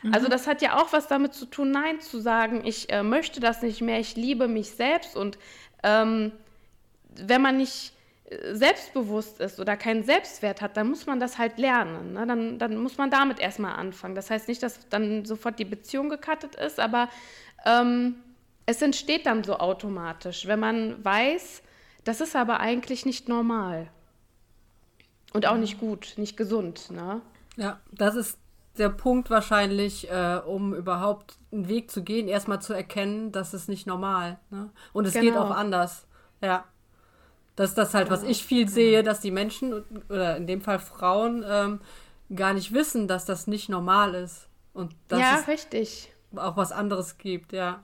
Mhm. 0.02 0.12
Also 0.12 0.28
das 0.28 0.46
hat 0.46 0.60
ja 0.60 0.82
auch 0.82 0.92
was 0.92 1.06
damit 1.06 1.34
zu 1.34 1.46
tun, 1.46 1.70
Nein 1.70 2.00
zu 2.00 2.20
sagen, 2.20 2.62
ich 2.64 2.92
äh, 2.92 3.02
möchte 3.02 3.40
das 3.40 3.62
nicht 3.62 3.80
mehr, 3.80 4.00
ich 4.00 4.16
liebe 4.16 4.48
mich 4.48 4.70
selbst. 4.70 5.16
Und 5.16 5.38
ähm, 5.84 6.32
wenn 7.14 7.42
man 7.42 7.56
nicht 7.56 7.92
selbstbewusst 8.52 9.40
ist 9.40 9.60
oder 9.60 9.76
keinen 9.76 10.04
Selbstwert 10.04 10.60
hat, 10.60 10.76
dann 10.76 10.88
muss 10.88 11.06
man 11.06 11.20
das 11.20 11.38
halt 11.38 11.58
lernen. 11.58 12.12
Ne? 12.12 12.26
Dann, 12.26 12.58
dann 12.58 12.76
muss 12.76 12.98
man 12.98 13.10
damit 13.10 13.38
erstmal 13.38 13.74
anfangen. 13.74 14.14
Das 14.14 14.30
heißt 14.30 14.48
nicht, 14.48 14.62
dass 14.62 14.88
dann 14.88 15.24
sofort 15.24 15.58
die 15.58 15.64
Beziehung 15.64 16.08
gekattet 16.08 16.54
ist, 16.54 16.80
aber 16.80 17.08
ähm, 17.64 18.16
es 18.66 18.82
entsteht 18.82 19.26
dann 19.26 19.44
so 19.44 19.58
automatisch, 19.58 20.46
wenn 20.46 20.60
man 20.60 21.04
weiß, 21.04 21.62
das 22.04 22.20
ist 22.20 22.36
aber 22.36 22.60
eigentlich 22.60 23.06
nicht 23.06 23.28
normal. 23.28 23.88
Und 25.32 25.46
auch 25.46 25.56
nicht 25.56 25.80
gut, 25.80 26.14
nicht 26.16 26.36
gesund. 26.36 26.90
Ne? 26.90 27.22
Ja, 27.56 27.80
das 27.90 28.16
ist 28.16 28.38
der 28.78 28.88
Punkt 28.88 29.30
wahrscheinlich, 29.30 30.10
äh, 30.10 30.40
um 30.46 30.74
überhaupt 30.74 31.36
einen 31.52 31.68
Weg 31.68 31.90
zu 31.90 32.02
gehen, 32.02 32.28
erstmal 32.28 32.60
zu 32.60 32.72
erkennen, 32.72 33.32
dass 33.32 33.52
es 33.52 33.68
nicht 33.68 33.86
normal. 33.86 34.38
Ne? 34.50 34.70
Und 34.92 35.06
es 35.06 35.14
genau. 35.14 35.24
geht 35.24 35.36
auch 35.36 35.50
anders. 35.50 36.06
Ja. 36.40 36.64
Das 37.56 37.70
ist 37.70 37.78
das 37.78 37.94
halt, 37.94 38.10
was 38.10 38.22
ich 38.22 38.44
viel 38.44 38.68
sehe, 38.68 39.02
dass 39.02 39.20
die 39.20 39.30
Menschen, 39.30 39.84
oder 40.08 40.36
in 40.36 40.46
dem 40.46 40.62
Fall 40.62 40.78
Frauen, 40.78 41.44
ähm, 41.46 41.80
gar 42.34 42.54
nicht 42.54 42.72
wissen, 42.72 43.08
dass 43.08 43.24
das 43.24 43.46
nicht 43.46 43.68
normal 43.68 44.14
ist. 44.14 44.48
Und 44.72 44.94
dass 45.08 45.20
ja, 45.20 45.38
es 45.38 45.48
richtig. 45.48 46.12
auch 46.34 46.56
was 46.56 46.72
anderes 46.72 47.18
gibt, 47.18 47.52
ja. 47.52 47.82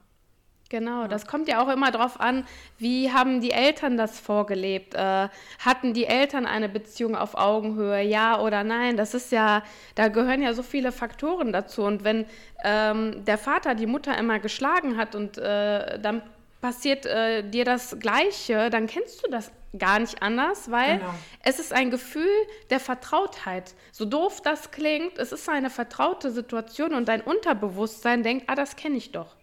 Genau, 0.70 1.06
das 1.06 1.26
kommt 1.26 1.48
ja 1.48 1.62
auch 1.62 1.68
immer 1.68 1.90
darauf 1.90 2.20
an, 2.20 2.44
wie 2.76 3.10
haben 3.10 3.40
die 3.40 3.52
Eltern 3.52 3.96
das 3.96 4.20
vorgelebt? 4.20 4.94
Äh, 4.94 5.28
hatten 5.58 5.94
die 5.94 6.04
Eltern 6.04 6.44
eine 6.44 6.68
Beziehung 6.68 7.16
auf 7.16 7.34
Augenhöhe, 7.36 8.02
ja 8.02 8.38
oder 8.38 8.64
nein? 8.64 8.98
Das 8.98 9.14
ist 9.14 9.32
ja, 9.32 9.62
da 9.94 10.08
gehören 10.08 10.42
ja 10.42 10.52
so 10.52 10.62
viele 10.62 10.92
Faktoren 10.92 11.54
dazu. 11.54 11.84
Und 11.84 12.04
wenn 12.04 12.26
ähm, 12.64 13.24
der 13.24 13.38
Vater 13.38 13.74
die 13.74 13.86
Mutter 13.86 14.16
immer 14.18 14.40
geschlagen 14.40 14.98
hat 14.98 15.14
und 15.14 15.38
äh, 15.38 15.98
dann 16.00 16.20
passiert 16.60 17.06
äh, 17.06 17.48
dir 17.48 17.64
das 17.64 17.98
Gleiche, 18.00 18.70
dann 18.70 18.86
kennst 18.86 19.24
du 19.24 19.30
das 19.30 19.50
gar 19.78 19.98
nicht 19.98 20.22
anders, 20.22 20.70
weil 20.70 20.98
genau. 20.98 21.14
es 21.42 21.58
ist 21.58 21.72
ein 21.72 21.90
Gefühl 21.90 22.30
der 22.70 22.80
Vertrautheit. 22.80 23.74
So 23.92 24.04
doof 24.04 24.40
das 24.42 24.70
klingt, 24.70 25.18
es 25.18 25.32
ist 25.32 25.48
eine 25.48 25.70
vertraute 25.70 26.30
Situation 26.30 26.94
und 26.94 27.08
dein 27.08 27.20
Unterbewusstsein 27.20 28.22
denkt, 28.22 28.44
ah, 28.48 28.54
das 28.54 28.76
kenne 28.76 28.96
ich 28.96 29.12
doch. 29.12 29.36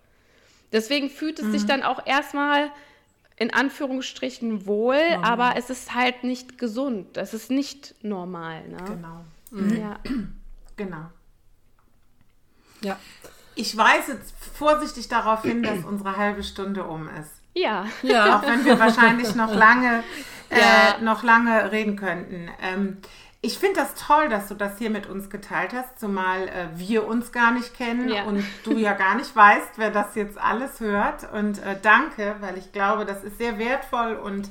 Deswegen 0.72 1.10
fühlt 1.10 1.40
es 1.40 1.46
mhm. 1.46 1.52
sich 1.52 1.66
dann 1.66 1.84
auch 1.84 2.06
erstmal 2.06 2.72
in 3.38 3.54
Anführungsstrichen 3.54 4.66
wohl, 4.66 5.12
normal. 5.12 5.32
aber 5.32 5.58
es 5.58 5.70
ist 5.70 5.94
halt 5.94 6.24
nicht 6.24 6.58
gesund. 6.58 7.18
Es 7.18 7.34
ist 7.34 7.52
nicht 7.52 7.96
normal. 8.04 8.68
Ne? 8.68 8.78
Genau. 8.78 9.26
Mhm. 9.52 9.82
Ja. 9.82 10.00
Genau. 10.78 11.06
Ja. 12.82 13.00
Ich 13.56 13.76
weise 13.78 14.14
jetzt 14.14 14.34
vorsichtig 14.54 15.08
darauf 15.08 15.44
hin, 15.44 15.64
dass 15.64 15.84
unsere 15.90 16.18
halbe 16.18 16.44
Stunde 16.44 16.84
um 16.84 17.08
ist. 17.08 17.32
Ja. 17.54 17.86
ja. 18.02 18.38
Auch 18.38 18.44
wenn 18.44 18.66
wir 18.66 18.80
wahrscheinlich 18.80 19.34
noch 19.36 19.54
lange, 19.54 20.04
äh, 20.50 20.60
ja. 20.60 20.98
noch 21.02 21.24
lange 21.24 21.72
reden 21.72 21.96
könnten. 21.96 22.50
Ähm, 22.62 22.98
ich 23.46 23.60
finde 23.60 23.82
das 23.82 23.94
toll, 23.94 24.28
dass 24.28 24.48
du 24.48 24.56
das 24.56 24.80
hier 24.80 24.90
mit 24.90 25.08
uns 25.08 25.30
geteilt 25.30 25.72
hast, 25.74 26.00
zumal 26.00 26.48
äh, 26.48 26.68
wir 26.76 27.08
uns 27.08 27.32
gar 27.32 27.52
nicht 27.52 27.76
kennen 27.76 28.10
ja. 28.10 28.24
und 28.24 28.44
du 28.64 28.72
ja 28.72 28.94
gar 28.94 29.16
nicht 29.16 29.36
weißt, 29.36 29.78
wer 29.78 29.92
das 29.92 30.16
jetzt 30.16 30.38
alles 30.38 30.80
hört. 30.80 31.32
Und 31.32 31.60
äh, 31.60 31.78
danke, 31.80 32.36
weil 32.40 32.58
ich 32.58 32.72
glaube, 32.72 33.06
das 33.06 33.24
ist 33.24 33.38
sehr 33.38 33.60
wertvoll 33.60 34.16
und 34.16 34.50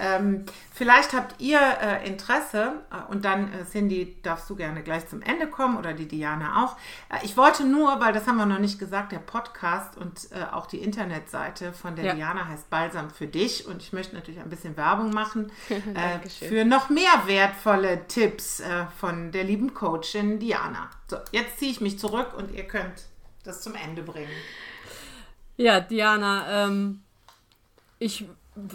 ähm, 0.00 0.46
vielleicht 0.72 1.12
habt 1.12 1.40
ihr 1.40 1.60
äh, 1.60 2.06
Interesse 2.06 2.72
äh, 2.90 3.12
und 3.12 3.24
dann, 3.24 3.52
äh, 3.52 3.64
Cindy, 3.64 4.16
darfst 4.22 4.48
du 4.48 4.56
gerne 4.56 4.82
gleich 4.82 5.06
zum 5.08 5.20
Ende 5.20 5.46
kommen 5.46 5.76
oder 5.76 5.92
die 5.92 6.08
Diana 6.08 6.64
auch. 6.64 6.76
Äh, 7.10 7.24
ich 7.24 7.36
wollte 7.36 7.64
nur, 7.64 8.00
weil 8.00 8.12
das 8.12 8.26
haben 8.26 8.38
wir 8.38 8.46
noch 8.46 8.58
nicht 8.58 8.78
gesagt, 8.78 9.12
der 9.12 9.18
Podcast 9.18 9.98
und 9.98 10.32
äh, 10.32 10.44
auch 10.52 10.66
die 10.66 10.78
Internetseite 10.78 11.72
von 11.74 11.96
der 11.96 12.06
ja. 12.06 12.14
Diana 12.14 12.48
heißt 12.48 12.70
Balsam 12.70 13.10
für 13.10 13.26
dich 13.26 13.66
und 13.66 13.82
ich 13.82 13.92
möchte 13.92 14.14
natürlich 14.14 14.40
ein 14.40 14.48
bisschen 14.48 14.76
Werbung 14.76 15.10
machen 15.10 15.52
äh, 15.68 16.28
für 16.28 16.64
noch 16.64 16.88
mehr 16.88 17.26
wertvolle 17.26 18.06
Tipps 18.08 18.62
von 18.98 19.32
der 19.32 19.44
lieben 19.44 19.74
Coachin 19.74 20.38
Diana. 20.38 20.90
So, 21.08 21.16
jetzt 21.32 21.58
ziehe 21.58 21.70
ich 21.70 21.80
mich 21.80 21.98
zurück 21.98 22.34
und 22.36 22.52
ihr 22.52 22.64
könnt 22.64 23.04
das 23.44 23.62
zum 23.62 23.74
Ende 23.74 24.02
bringen. 24.02 24.30
Ja, 25.56 25.80
Diana, 25.80 26.66
ähm, 26.66 27.02
ich 27.98 28.26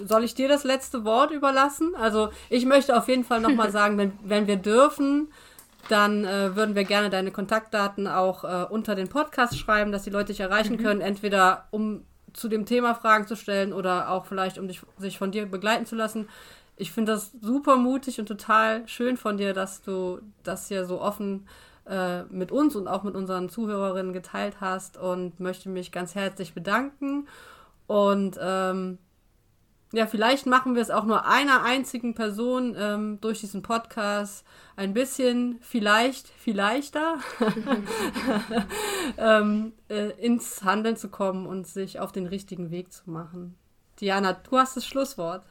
soll 0.05 0.23
ich 0.23 0.35
dir 0.35 0.47
das 0.47 0.63
letzte 0.63 1.05
Wort 1.05 1.31
überlassen? 1.31 1.95
Also 1.95 2.29
ich 2.49 2.65
möchte 2.65 2.97
auf 2.97 3.07
jeden 3.07 3.23
Fall 3.23 3.41
nochmal 3.41 3.71
sagen, 3.71 3.97
wenn, 3.97 4.13
wenn 4.23 4.47
wir 4.47 4.57
dürfen, 4.57 5.29
dann 5.89 6.25
äh, 6.25 6.55
würden 6.55 6.75
wir 6.75 6.83
gerne 6.83 7.09
deine 7.09 7.31
Kontaktdaten 7.31 8.07
auch 8.07 8.43
äh, 8.43 8.65
unter 8.69 8.95
den 8.95 9.09
Podcast 9.09 9.57
schreiben, 9.57 9.91
dass 9.91 10.03
die 10.03 10.09
Leute 10.09 10.27
dich 10.27 10.39
erreichen 10.39 10.77
mhm. 10.77 10.83
können, 10.83 11.01
entweder 11.01 11.67
um 11.71 12.05
zu 12.33 12.49
dem 12.49 12.65
Thema 12.65 12.95
Fragen 12.95 13.27
zu 13.27 13.35
stellen 13.35 13.71
oder 13.71 14.09
auch 14.09 14.25
vielleicht, 14.25 14.57
um 14.57 14.67
dich, 14.67 14.81
sich 14.97 15.17
von 15.17 15.31
dir 15.31 15.45
begleiten 15.45 15.85
zu 15.85 15.95
lassen. 15.95 16.27
Ich 16.75 16.91
finde 16.91 17.13
das 17.13 17.31
super 17.41 17.77
mutig 17.77 18.19
und 18.19 18.25
total 18.25 18.87
schön 18.87 19.15
von 19.15 19.37
dir, 19.37 19.53
dass 19.53 19.81
du 19.81 20.19
das 20.43 20.67
hier 20.67 20.85
so 20.85 20.99
offen 20.99 21.47
äh, 21.85 22.23
mit 22.23 22.51
uns 22.51 22.75
und 22.75 22.87
auch 22.87 23.03
mit 23.03 23.15
unseren 23.15 23.47
Zuhörerinnen 23.47 24.11
geteilt 24.11 24.57
hast 24.59 24.97
und 24.97 25.39
möchte 25.39 25.69
mich 25.69 25.91
ganz 25.91 26.15
herzlich 26.15 26.53
bedanken. 26.53 27.27
Und 27.87 28.37
ähm, 28.41 28.97
ja, 29.93 30.07
vielleicht 30.07 30.45
machen 30.45 30.75
wir 30.75 30.81
es 30.81 30.91
auch 30.91 31.05
nur 31.05 31.25
einer 31.25 31.63
einzigen 31.63 32.15
Person 32.15 32.75
ähm, 32.77 33.19
durch 33.21 33.39
diesen 33.39 33.61
Podcast 33.61 34.45
ein 34.75 34.93
bisschen, 34.93 35.57
vielleicht, 35.61 36.27
vielleichter 36.27 37.19
ähm, 39.17 39.73
äh, 39.89 40.09
ins 40.19 40.63
Handeln 40.63 40.97
zu 40.97 41.09
kommen 41.09 41.45
und 41.45 41.67
sich 41.67 41.99
auf 41.99 42.11
den 42.11 42.25
richtigen 42.25 42.71
Weg 42.71 42.91
zu 42.91 43.09
machen. 43.09 43.55
Diana, 44.01 44.33
du 44.33 44.57
hast 44.57 44.75
das 44.75 44.85
Schlusswort. 44.85 45.45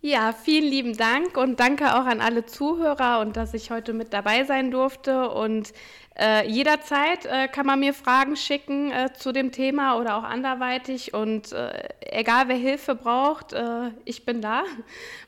Ja, 0.00 0.32
vielen 0.32 0.70
lieben 0.70 0.96
Dank 0.96 1.36
und 1.36 1.58
danke 1.58 1.96
auch 1.96 2.06
an 2.06 2.20
alle 2.20 2.46
Zuhörer 2.46 3.18
und 3.18 3.36
dass 3.36 3.52
ich 3.52 3.72
heute 3.72 3.92
mit 3.92 4.12
dabei 4.12 4.44
sein 4.44 4.70
durfte. 4.70 5.28
Und 5.28 5.72
äh, 6.16 6.48
jederzeit 6.48 7.26
äh, 7.26 7.48
kann 7.48 7.66
man 7.66 7.80
mir 7.80 7.92
Fragen 7.92 8.36
schicken 8.36 8.92
äh, 8.92 9.12
zu 9.12 9.32
dem 9.32 9.50
Thema 9.50 9.98
oder 9.98 10.16
auch 10.16 10.22
anderweitig. 10.22 11.14
Und 11.14 11.50
äh, 11.50 11.88
egal 12.00 12.46
wer 12.46 12.54
Hilfe 12.56 12.94
braucht, 12.94 13.52
äh, 13.52 13.90
ich 14.04 14.24
bin 14.24 14.40
da. 14.40 14.62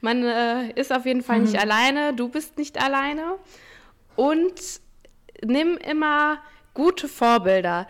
Man 0.03 0.23
äh, 0.23 0.71
ist 0.79 0.93
auf 0.93 1.05
jeden 1.05 1.25
Fall 1.25 1.39
mhm. 1.39 1.47
nicht 1.47 1.59
alleine, 1.59 2.15
du 2.15 2.29
bist 2.29 2.57
nicht 2.57 2.81
alleine. 2.81 3.39
Und 4.15 4.55
nimm 5.45 5.79
immer 5.79 6.39
gute 6.75 7.09
Vorbilder 7.09 7.89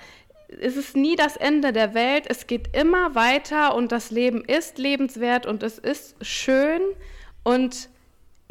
es 0.58 0.76
ist 0.76 0.96
nie 0.96 1.16
das 1.16 1.36
Ende 1.36 1.72
der 1.72 1.94
Welt, 1.94 2.24
es 2.28 2.46
geht 2.46 2.76
immer 2.76 3.14
weiter 3.14 3.74
und 3.74 3.92
das 3.92 4.10
Leben 4.10 4.44
ist 4.44 4.78
lebenswert 4.78 5.46
und 5.46 5.62
es 5.62 5.78
ist 5.78 6.16
schön 6.24 6.80
und 7.44 7.88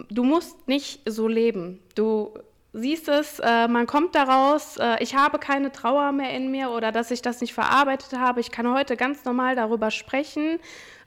du 0.10 0.24
musst 0.24 0.68
nicht 0.68 1.02
so 1.10 1.28
leben. 1.28 1.80
Du 1.96 2.34
siehst 2.72 3.10
es, 3.10 3.40
äh, 3.40 3.68
man 3.68 3.88
kommt 3.88 4.16
daraus, 4.16 4.78
äh, 4.78 5.02
ich 5.04 5.16
habe 5.16 5.40
keine 5.40 5.72
Trauer 5.72 6.12
mehr 6.12 6.34
in 6.34 6.52
mir 6.52 6.70
oder 6.72 6.92
dass 6.92 7.12
ich 7.12 7.22
das 7.22 7.42
nicht 7.42 7.54
verarbeitet 7.54 8.18
habe. 8.18 8.40
Ich 8.40 8.52
kann 8.52 8.72
heute 8.72 8.96
ganz 8.96 9.26
normal 9.26 9.56
darüber 9.56 9.92
sprechen 9.92 10.60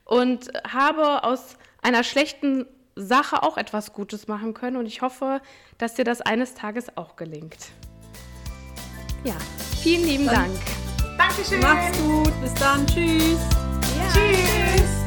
und 0.05 0.53
habe 0.71 1.25
aus 1.25 1.57
einer 1.81 2.05
schlechten 2.05 2.67
Sache 2.97 3.43
auch 3.43 3.57
etwas 3.57 3.95
Gutes 3.95 4.29
machen 4.29 4.53
können 4.53 4.77
und 4.77 4.87
ich 4.87 5.01
hoffe, 5.01 5.41
dass 5.79 5.95
dir 5.95 6.05
das 6.05 6.21
eines 6.21 6.55
Tages 6.55 6.97
auch 6.97 7.17
gelingt. 7.17 7.57
Ja, 9.25 9.35
vielen 9.81 10.05
lieben 10.05 10.27
Dank. 10.27 10.59
Dankeschön. 11.17 11.61
Macht's 11.61 11.99
gut. 11.99 12.41
Bis 12.41 12.55
dann. 12.55 12.87
Tschüss. 12.87 13.39
Ja. 13.97 14.13
Tschüss. 14.13 15.02